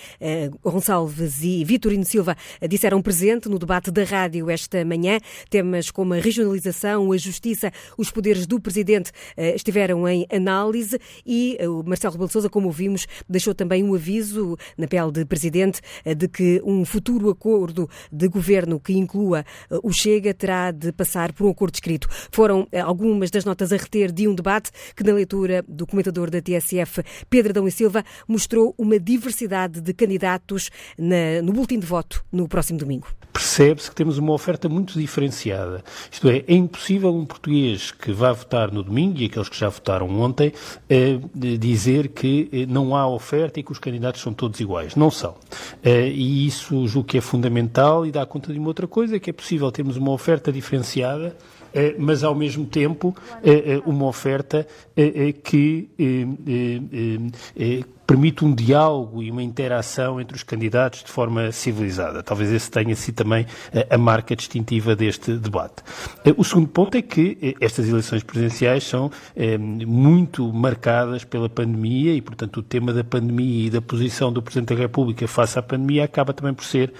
Gonçalves 0.63 1.43
e 1.43 1.63
Vitorino 1.63 2.03
Silva, 2.03 2.35
disseram 2.67 2.99
presente 2.99 3.47
no 3.47 3.59
debate 3.59 3.91
da 3.91 4.03
rádio 4.03 4.49
esta 4.49 4.83
manhã. 4.83 5.19
Temas 5.51 5.91
como 5.91 6.15
a 6.15 6.17
regionalização, 6.17 7.11
a 7.11 7.17
justiça, 7.17 7.71
os 7.95 8.09
poderes 8.09 8.47
do 8.47 8.59
presidente 8.59 9.11
estiveram 9.37 10.09
em 10.09 10.25
análise 10.33 10.99
e 11.23 11.59
o 11.61 11.83
Marcelo 11.87 12.13
Rebelo 12.13 12.27
de 12.27 12.33
Sousa, 12.33 12.49
como 12.49 12.65
ouvimos, 12.65 13.05
deixou 13.29 13.53
também 13.53 13.83
um 13.83 13.93
aviso 13.93 14.57
na 14.75 14.87
pele 14.87 15.11
de 15.11 15.25
presidente 15.25 15.79
de 16.03 16.27
que 16.27 16.59
um 16.65 16.83
futuro 16.83 17.29
acordo 17.29 17.87
de 18.11 18.27
governo 18.27 18.46
governo 18.47 18.79
que 18.79 18.93
inclua 18.93 19.43
eh, 19.69 19.79
o 19.83 19.91
Chega 19.91 20.33
terá 20.33 20.71
de 20.71 20.93
passar 20.93 21.33
por 21.33 21.45
um 21.45 21.49
acordo 21.49 21.75
escrito. 21.75 22.07
Foram 22.31 22.65
eh, 22.71 22.79
algumas 22.79 23.29
das 23.29 23.43
notas 23.43 23.73
a 23.73 23.77
reter 23.77 24.09
de 24.09 24.25
um 24.25 24.33
debate 24.33 24.71
que, 24.95 25.03
na 25.03 25.11
leitura 25.11 25.65
do 25.67 25.85
comentador 25.85 26.29
da 26.29 26.41
TSF, 26.41 27.03
Pedro 27.29 27.51
Adão 27.51 27.67
e 27.67 27.71
Silva, 27.71 28.05
mostrou 28.25 28.73
uma 28.77 28.97
diversidade 28.97 29.81
de 29.81 29.93
candidatos 29.93 30.69
no 31.43 31.51
boletim 31.51 31.79
de 31.79 31.85
voto 31.85 32.23
no 32.31 32.47
próximo 32.47 32.79
domingo 32.79 33.07
percebe-se 33.37 33.89
que 33.89 33.95
temos 33.95 34.17
uma 34.17 34.33
oferta 34.33 34.67
muito 34.67 34.97
diferenciada. 34.99 35.83
Isto 36.11 36.27
é, 36.27 36.43
é 36.47 36.55
impossível 36.55 37.13
um 37.13 37.23
português 37.23 37.91
que 37.91 38.11
vá 38.11 38.31
votar 38.31 38.71
no 38.71 38.81
domingo, 38.81 39.19
e 39.19 39.25
aqueles 39.25 39.47
que 39.47 39.55
já 39.55 39.69
votaram 39.69 40.09
ontem, 40.19 40.51
eh, 40.89 41.19
dizer 41.35 42.07
que 42.07 42.65
não 42.67 42.95
há 42.95 43.07
oferta 43.07 43.59
e 43.59 43.63
que 43.63 43.71
os 43.71 43.77
candidatos 43.77 44.21
são 44.21 44.33
todos 44.33 44.59
iguais. 44.59 44.95
Não 44.95 45.11
são. 45.11 45.35
E 45.83 46.47
isso 46.47 46.87
julgo 46.87 47.07
que 47.07 47.19
é 47.19 47.21
fundamental 47.21 48.07
e 48.07 48.11
dá 48.11 48.25
conta 48.37 48.53
de 48.53 48.59
uma 48.59 48.67
outra 48.67 48.87
coisa, 48.87 49.19
que 49.19 49.29
é 49.31 49.33
possível 49.33 49.71
termos 49.71 49.97
uma 49.97 50.11
oferta 50.11 50.51
diferenciada 50.51 51.35
eh, 51.73 51.95
mas 51.97 52.23
ao 52.23 52.33
mesmo 52.33 52.65
tempo 52.65 53.15
eh, 53.43 53.73
eh, 53.73 53.81
uma 53.85 54.05
oferta 54.05 54.65
que 55.43 55.89
permite 58.07 58.45
um 58.45 58.55
diálogo 58.55 59.21
e 59.21 59.29
uma 59.29 59.43
interação 59.43 60.19
entre 60.21 60.35
os 60.35 60.41
candidatos 60.41 61.03
de 61.03 61.11
forma 61.11 61.51
civilizada. 61.51 62.23
Talvez 62.23 62.51
esse 62.53 62.71
tenha 62.71 62.95
sido 62.95 63.15
também 63.15 63.45
a 63.89 63.97
marca 63.97 64.33
distintiva 64.33 64.95
deste 64.95 65.33
debate. 65.33 65.83
O 66.37 66.43
segundo 66.43 66.69
ponto 66.69 66.95
é 66.95 67.01
que 67.01 67.55
estas 67.59 67.87
eleições 67.87 68.23
presidenciais 68.23 68.85
são 68.85 69.11
muito 69.85 70.51
marcadas 70.53 71.25
pela 71.25 71.49
pandemia 71.49 72.13
e, 72.13 72.21
portanto, 72.21 72.57
o 72.57 72.63
tema 72.63 72.93
da 72.93 73.03
pandemia 73.03 73.67
e 73.67 73.69
da 73.69 73.81
posição 73.81 74.31
do 74.31 74.41
Presidente 74.41 74.73
da 74.73 74.79
República 74.79 75.27
face 75.27 75.59
à 75.59 75.61
pandemia 75.61 76.05
acaba 76.05 76.33
também 76.33 76.53
por 76.53 76.63
ser 76.63 76.93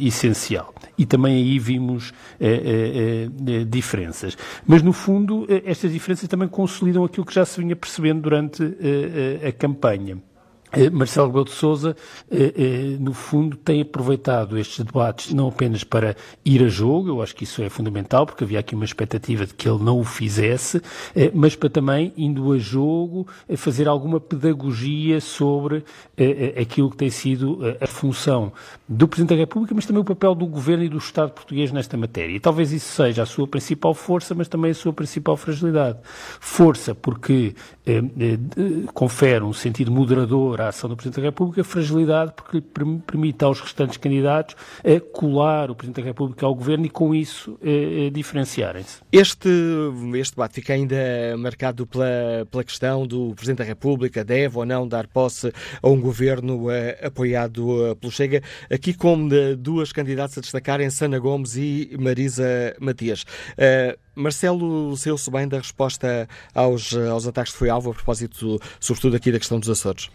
essencial. 0.00 0.72
E 0.96 1.04
também 1.04 1.34
aí 1.34 1.58
vimos 1.58 2.12
diferenças. 3.68 4.38
Mas, 4.64 4.82
no 4.82 4.92
fundo, 4.92 5.48
estas 5.64 5.92
diferenças 5.92 6.28
também 6.28 6.46
consolidam 6.46 7.04
aquilo 7.04 7.26
que 7.26 7.34
já 7.34 7.44
se 7.44 7.60
vinha 7.60 7.74
percebendo 7.74 8.20
durante 8.22 8.62
a 9.44 9.63
campanha. 9.64 10.20
Eh, 10.76 10.90
Marcelo 10.90 11.28
Rebelo 11.28 11.44
de 11.44 11.52
Sousa, 11.52 11.96
eh, 12.30 12.52
eh, 12.56 12.96
no 12.98 13.12
fundo, 13.12 13.56
tem 13.56 13.80
aproveitado 13.82 14.58
estes 14.58 14.84
debates 14.84 15.32
não 15.32 15.48
apenas 15.48 15.84
para 15.84 16.16
ir 16.44 16.62
a 16.62 16.68
jogo, 16.68 17.08
eu 17.08 17.22
acho 17.22 17.34
que 17.34 17.44
isso 17.44 17.62
é 17.62 17.68
fundamental, 17.68 18.26
porque 18.26 18.44
havia 18.44 18.58
aqui 18.58 18.74
uma 18.74 18.84
expectativa 18.84 19.46
de 19.46 19.54
que 19.54 19.68
ele 19.68 19.82
não 19.82 20.00
o 20.00 20.04
fizesse, 20.04 20.80
mas 21.32 21.54
para 21.54 21.68
também, 21.68 22.12
indo 22.16 22.52
a 22.52 22.58
jogo, 22.58 23.26
fazer 23.56 23.88
alguma 23.88 24.20
pedagogia 24.20 25.20
sobre 25.20 25.84
aquilo 26.60 26.90
que 26.90 26.96
tem 26.96 27.10
sido 27.10 27.60
a 27.80 27.86
função 27.86 28.52
do 28.88 29.06
Presidente 29.08 29.30
da 29.30 29.36
República, 29.36 29.74
mas 29.74 29.86
também 29.86 30.02
o 30.02 30.04
papel 30.04 30.34
do 30.34 30.46
Governo 30.46 30.84
e 30.84 30.88
do 30.88 30.98
Estado 30.98 31.32
português 31.32 31.72
nesta 31.72 31.96
matéria. 31.96 32.34
E 32.34 32.40
talvez 32.40 32.72
isso 32.72 32.92
seja 32.92 33.22
a 33.22 33.26
sua 33.26 33.46
principal 33.46 33.94
força, 33.94 34.34
mas 34.34 34.48
também 34.48 34.70
a 34.70 34.74
sua 34.74 34.92
principal 34.92 35.36
fragilidade. 35.36 35.98
Força 36.40 36.94
porque 36.94 37.54
confere 38.92 39.44
um 39.44 39.52
sentido 39.52 39.90
moderador 39.90 40.60
a 40.64 40.68
ação 40.68 40.88
do 40.88 40.96
Presidente 40.96 41.20
da 41.20 41.26
República, 41.28 41.62
fragilidade 41.62 42.32
porque 42.34 42.56
lhe 42.58 42.98
permite 42.98 43.44
aos 43.44 43.60
restantes 43.60 43.96
candidatos 43.96 44.56
eh, 44.82 45.00
colar 45.00 45.70
o 45.70 45.74
Presidente 45.74 46.02
da 46.02 46.08
República 46.08 46.46
ao 46.46 46.54
Governo 46.54 46.86
e 46.86 46.90
com 46.90 47.14
isso 47.14 47.58
eh, 47.62 48.06
eh, 48.06 48.10
diferenciarem-se. 48.10 49.00
Este, 49.12 49.48
este 50.14 50.34
debate 50.34 50.54
fica 50.54 50.72
ainda 50.72 50.96
marcado 51.38 51.86
pela, 51.86 52.46
pela 52.50 52.64
questão 52.64 53.06
do 53.06 53.34
Presidente 53.34 53.58
da 53.58 53.64
República 53.64 54.24
deve 54.24 54.58
ou 54.58 54.64
não 54.64 54.86
dar 54.88 55.06
posse 55.06 55.52
a 55.82 55.88
um 55.88 56.00
Governo 56.00 56.66
apoiado 57.02 57.96
pelo 58.00 58.12
Chega, 58.12 58.42
aqui 58.70 58.94
com 58.94 59.28
duas 59.58 59.92
candidatas 59.92 60.38
a 60.38 60.40
destacarem, 60.40 60.88
Sana 60.90 61.18
Gomes 61.18 61.56
e 61.56 61.90
Marisa 61.98 62.74
Matias. 62.78 63.24
Marcelo 64.14 64.96
saiu-se 64.96 65.30
bem 65.30 65.48
da 65.48 65.58
resposta 65.58 66.28
aos, 66.54 66.94
aos 66.94 67.26
ataques 67.26 67.52
que 67.52 67.58
foi 67.58 67.68
alvo, 67.68 67.90
a 67.90 67.94
propósito, 67.94 68.60
sobretudo 68.78 69.16
aqui 69.16 69.32
da 69.32 69.38
questão 69.38 69.58
dos 69.58 69.68
Açores 69.68 70.08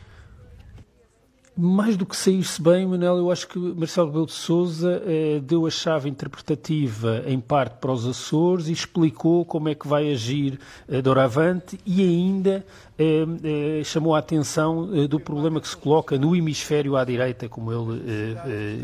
mais 1.62 1.98
do 1.98 2.06
que 2.06 2.15
sair-se 2.15 2.62
bem, 2.62 2.88
Manuel, 2.88 3.17
eu 3.17 3.30
acho 3.30 3.45
que 3.45 3.60
Marcelo 3.60 4.08
Rebelo 4.08 4.26
de 4.28 4.32
Sousa 4.32 5.04
eh, 5.06 5.41
deu 5.43 5.65
a 5.65 5.69
chave 5.69 6.08
interpretativa 6.08 7.22
em 7.28 7.38
parte 7.38 7.76
para 7.82 7.91
os 7.91 8.08
Açores 8.08 8.69
e 8.69 8.72
explicou 8.72 9.43
como 9.43 9.67
é 9.67 9.76
que 9.76 9.86
vai 9.86 10.10
agir 10.10 10.58
eh, 10.88 11.02
doravante 11.02 11.78
e 11.86 12.02
ainda 12.02 12.65
eh, 13.00 13.26
eh, 13.80 13.84
chamou 13.86 14.14
a 14.14 14.20
atenção 14.20 14.90
eh, 14.94 15.08
do 15.08 15.22
problema 15.22 15.62
que 15.62 15.70
se 15.70 15.78
coloca 15.78 16.18
no 16.18 16.36
hemisfério 16.36 16.98
à 16.98 17.06
direita, 17.06 17.48
como 17.48 17.72
ele 17.72 18.36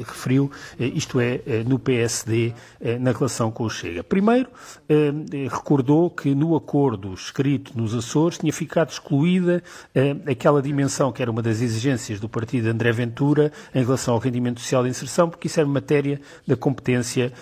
referiu, 0.08 0.49
isto 0.80 1.19
é, 1.19 1.41
no 1.67 1.78
PSD, 1.78 2.54
na 2.99 3.12
relação 3.12 3.51
com 3.51 3.65
o 3.65 3.69
Chega. 3.69 4.04
Primeiro, 4.04 4.47
recordou 5.49 6.10
que 6.10 6.34
no 6.34 6.56
acordo 6.56 7.13
escrito 7.13 7.78
nos 7.78 7.93
Açores 7.93 8.38
tinha 8.38 8.54
ficado 8.54 8.89
excluída 8.89 9.63
aquela 10.30 10.62
dimensão 10.62 11.12
que 11.12 11.21
era 11.21 11.32
uma 11.32 11.41
das 11.41 11.62
exigências 11.62 12.19
do 12.19 12.30
partido 12.30 12.65
de 12.65 12.69
André 12.69 12.91
Ventura 12.91 13.51
em 13.73 13.84
relação 13.84 14.13
ao 14.13 14.19
rendimento 14.19 14.60
social 14.60 14.84
de 14.84 14.89
inserção, 14.89 15.30
porque 15.30 15.47
isso 15.47 15.60
era 15.60 15.67
matéria 15.67 16.21
da 16.47 16.56
competência 16.56 17.34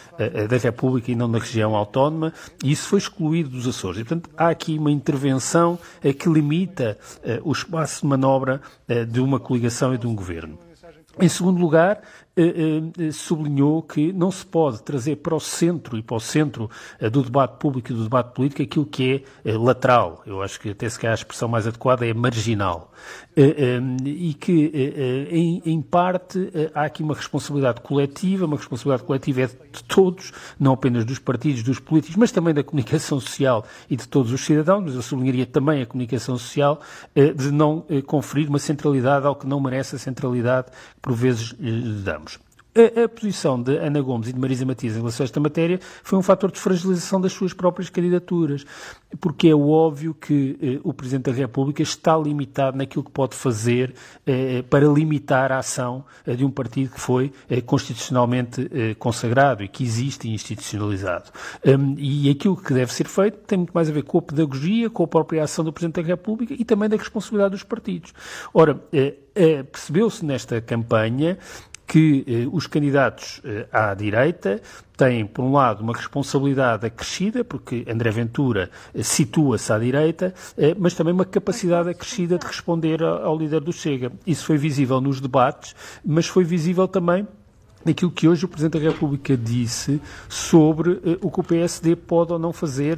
da 0.50 0.58
República 0.58 1.12
e 1.12 1.16
não 1.16 1.30
da 1.30 1.40
região 1.40 1.76
autónoma, 1.76 2.34
e 2.64 2.72
isso 2.72 2.88
foi 2.88 3.00
excluído 3.00 3.50
dos 3.50 3.68
Açores. 3.68 4.00
E, 4.00 4.04
portanto, 4.04 4.30
há 4.38 4.50
aqui 4.50 4.78
uma 4.78 4.92
intervenção 4.92 5.78
que 6.18 6.30
limita 6.30 6.63
limita 6.64 6.98
uh, 7.20 7.50
o 7.50 7.52
espaço 7.52 8.02
de 8.02 8.08
manobra 8.08 8.62
uh, 8.90 9.06
de 9.06 9.20
uma 9.20 9.40
coligação 9.40 9.94
e 9.94 9.98
de 9.98 10.08
um 10.08 10.16
governo. 10.16 10.58
Em 11.20 11.30
segundo 11.30 11.60
lugar, 11.60 11.98
eh, 11.98 12.02
eh, 12.02 12.23
sublinhou 13.12 13.82
que 13.84 14.12
não 14.12 14.32
se 14.32 14.46
pode 14.46 14.82
trazer 14.82 15.18
para 15.18 15.36
o 15.36 15.40
centro 15.40 15.98
e 15.98 16.02
para 16.02 16.16
o 16.16 16.20
centro 16.20 16.70
eh, 17.00 17.10
do 17.10 17.22
debate 17.22 17.58
público 17.60 17.92
e 17.92 17.96
do 17.96 18.04
debate 18.04 18.34
político 18.34 18.64
aquilo 18.64 18.86
que 18.86 19.24
é 19.46 19.52
lateral. 19.58 20.24
Eu 20.26 20.42
acho 20.42 20.60
que 20.60 20.70
até 20.70 20.90
se 20.90 21.00
calhar 21.00 21.14
a 21.14 21.16
expressão 21.16 21.48
mais 21.48 21.68
adequada 21.68 22.08
é 22.08 22.14
marginal. 22.14 22.92
E 23.36 24.34
que, 24.36 24.72
em 25.66 25.82
parte, 25.82 26.52
há 26.74 26.86
aqui 26.86 27.04
uma 27.04 27.14
responsabilidade 27.14 27.82
coletiva, 27.82 28.46
uma 28.46 28.56
responsabilidade 28.56 29.06
coletiva 29.06 29.42
é 29.42 29.48
de 29.48 29.84
todos, 29.84 30.32
não 30.60 30.74
apenas 30.74 31.04
dos 31.04 31.20
partidos, 31.20 31.64
dos 31.64 31.80
políticos, 31.80 32.16
mas 32.16 32.32
também 32.32 32.54
da 32.54 32.64
comunicação 32.64 33.20
social 33.20 33.66
e 33.90 33.98
de 33.98 34.08
todos 34.08 34.32
os 34.32 34.42
cidadãos, 34.42 34.84
mas 34.86 34.96
eu 34.96 35.02
sublinharia 35.02 35.46
também 35.46 35.82
a 35.82 35.86
comunicação 35.86 36.38
social, 36.38 36.80
de 37.14 37.52
não 37.52 37.86
conferir 38.06 38.48
uma 38.48 38.60
centralidade 38.60 39.26
ao 39.26 39.36
que 39.36 39.46
não 39.46 39.60
merece 39.60 39.96
a 39.96 40.00
centralidade 40.00 40.68
que 40.72 41.02
por 41.02 41.14
vezes 41.14 41.54
lhe 41.60 42.02
damos. 42.02 42.23
A, 42.76 43.04
a, 43.04 43.08
posição 43.10 43.62
de 43.62 43.78
Ana 43.78 44.02
Gomes 44.02 44.30
e 44.30 44.34
de 44.34 44.40
Marisa 44.40 44.66
Matias 44.66 44.96
em 44.96 44.98
relação 44.98 45.24
a 45.24 45.26
esta 45.26 45.40
matéria 45.40 45.80
foi 46.02 46.18
um 46.18 46.24
fator 46.24 46.52
de 46.52 46.60
fragilização 46.60 47.22
das 47.22 47.32
suas 47.32 47.54
próprias 47.54 47.88
candidaturas, 47.88 48.66
porque 49.20 49.50
é 49.50 49.56
óbvio 49.56 50.16
que 50.16 50.58
eh, 50.60 50.80
o 50.84 50.92
Presidente 50.92 51.30
da 51.30 51.38
República 51.38 51.84
está 51.84 52.18
limitado 52.18 52.76
naquilo 52.76 53.04
que 53.04 53.12
pode 53.12 53.36
fazer 53.36 53.94
eh, 54.26 54.64
para 54.64 54.88
limitar 54.88 55.52
a 55.52 55.60
ação 55.60 56.04
eh, 56.26 56.34
de 56.36 56.44
um 56.44 56.50
partido 56.50 56.94
que 56.96 57.00
foi 57.00 57.32
eh, 57.48 57.62
constitucionalmente 57.62 58.68
eh, 58.74 58.96
consagrado 58.96 59.64
e 59.64 59.68
que 59.68 59.84
existe 59.84 60.28
institucionalizado. 60.28 61.30
Um, 61.64 61.94
e 62.00 62.28
aquilo 62.32 62.58
que 62.58 62.74
deve 62.74 62.92
ser 62.92 63.08
feito 63.08 63.38
tem 63.46 63.60
muito 63.60 63.72
mais 63.74 63.88
a 63.88 63.94
ver 63.94 64.02
com 64.04 64.18
a 64.18 64.22
pedagogia, 64.24 64.90
com 64.90 65.04
a 65.04 65.08
própria 65.08 65.44
ação 65.44 65.64
do 65.64 65.72
Presidente 65.72 66.02
da 66.02 66.08
República 66.08 66.56
e 66.58 66.66
também 66.66 66.90
da 66.90 66.98
responsabilidade 66.98 67.52
dos 67.52 67.64
partidos. 67.64 68.16
Ora, 68.52 68.82
eh, 68.92 69.64
percebeu-se 69.64 70.26
nesta 70.26 70.62
campanha 70.62 71.38
que 71.94 72.26
eh, 72.28 72.48
os 72.52 72.66
candidatos 72.66 73.40
eh, 73.46 73.68
à 73.72 73.94
direita 73.94 74.60
têm, 74.98 75.28
por 75.28 75.46
um 75.46 75.52
lado, 75.52 75.84
uma 75.84 75.94
responsabilidade 75.94 76.88
acrescida, 76.88 77.44
porque 77.44 77.86
André 77.88 78.10
Ventura 78.10 78.72
eh, 78.96 79.04
situa-se 79.04 79.72
à 79.72 79.78
direita, 79.78 80.34
eh, 80.58 80.76
mas 80.76 80.96
também 80.96 81.14
uma 81.14 81.24
capacidade 81.24 81.90
acrescida 81.90 82.40
de 82.40 82.48
responder 82.48 83.04
ao, 83.04 83.24
ao 83.28 83.38
líder 83.38 83.62
do 83.62 83.72
Chega. 83.72 84.12
Isso 84.26 84.44
foi 84.44 84.58
visível 84.58 85.00
nos 85.00 85.22
debates, 85.22 85.76
mas 86.04 86.26
foi 86.26 86.44
visível 86.44 86.88
também 86.88 87.28
naquilo 87.86 88.10
que 88.10 88.28
hoje 88.28 88.44
o 88.44 88.48
Presidente 88.48 88.82
da 88.82 88.90
República 88.90 89.38
disse 89.38 90.02
sobre 90.28 91.00
eh, 91.06 91.20
o 91.22 91.30
que 91.30 91.42
o 91.42 91.44
PSD 91.44 91.96
pode 91.96 92.34
ou 92.34 92.40
não 92.40 92.52
fazer. 92.52 92.98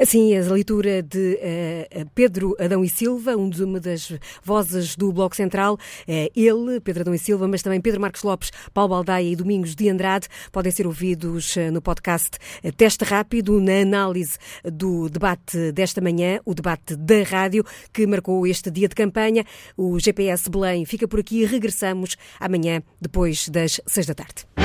Assim, 0.00 0.34
a 0.34 0.40
leitura 0.50 1.02
de 1.02 1.34
uh, 1.34 2.10
Pedro 2.14 2.56
Adão 2.58 2.82
e 2.82 2.88
Silva, 2.88 3.36
um 3.36 3.50
de, 3.50 3.62
uma 3.62 3.78
das 3.78 4.10
vozes 4.42 4.96
do 4.96 5.12
Bloco 5.12 5.36
Central, 5.36 5.74
uh, 5.74 5.78
ele, 6.34 6.80
Pedro 6.80 7.02
Adão 7.02 7.14
e 7.14 7.18
Silva, 7.18 7.46
mas 7.46 7.60
também 7.60 7.82
Pedro 7.82 8.00
Marcos 8.00 8.22
Lopes, 8.22 8.50
Paulo 8.72 8.88
Baldaia 8.88 9.30
e 9.30 9.36
Domingos 9.36 9.74
de 9.74 9.90
Andrade, 9.90 10.26
podem 10.50 10.72
ser 10.72 10.86
ouvidos 10.86 11.54
uh, 11.56 11.70
no 11.70 11.82
podcast 11.82 12.38
Teste 12.78 13.04
Rápido, 13.04 13.60
na 13.60 13.82
análise 13.82 14.38
do 14.64 15.10
debate 15.10 15.70
desta 15.70 16.00
manhã, 16.00 16.40
o 16.46 16.54
debate 16.54 16.96
da 16.96 17.22
rádio, 17.22 17.62
que 17.92 18.06
marcou 18.06 18.46
este 18.46 18.70
dia 18.70 18.88
de 18.88 18.94
campanha. 18.94 19.44
O 19.76 20.00
GPS 20.00 20.48
Belém 20.48 20.86
fica 20.86 21.06
por 21.06 21.20
aqui 21.20 21.42
e 21.42 21.44
regressamos 21.44 22.16
amanhã, 22.40 22.82
depois 22.98 23.50
das 23.50 23.82
seis 23.86 24.06
da 24.06 24.14
tarde. 24.14 24.59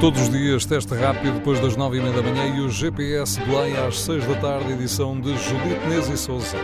Todos 0.00 0.22
os 0.22 0.30
dias, 0.30 0.64
teste 0.64 0.94
rápido 0.94 1.34
depois 1.34 1.58
das 1.58 1.76
nove 1.76 1.98
e 1.98 2.00
meia 2.00 2.14
da 2.14 2.22
manhã 2.22 2.56
e 2.56 2.60
o 2.60 2.70
GPS 2.70 3.40
Belém 3.40 3.76
às 3.76 3.98
seis 3.98 4.24
da 4.24 4.36
tarde, 4.36 4.72
edição 4.72 5.20
de 5.20 5.36
Judite 5.36 5.88
Nez 5.88 6.08
e 6.08 6.16
Souza. 6.16 6.56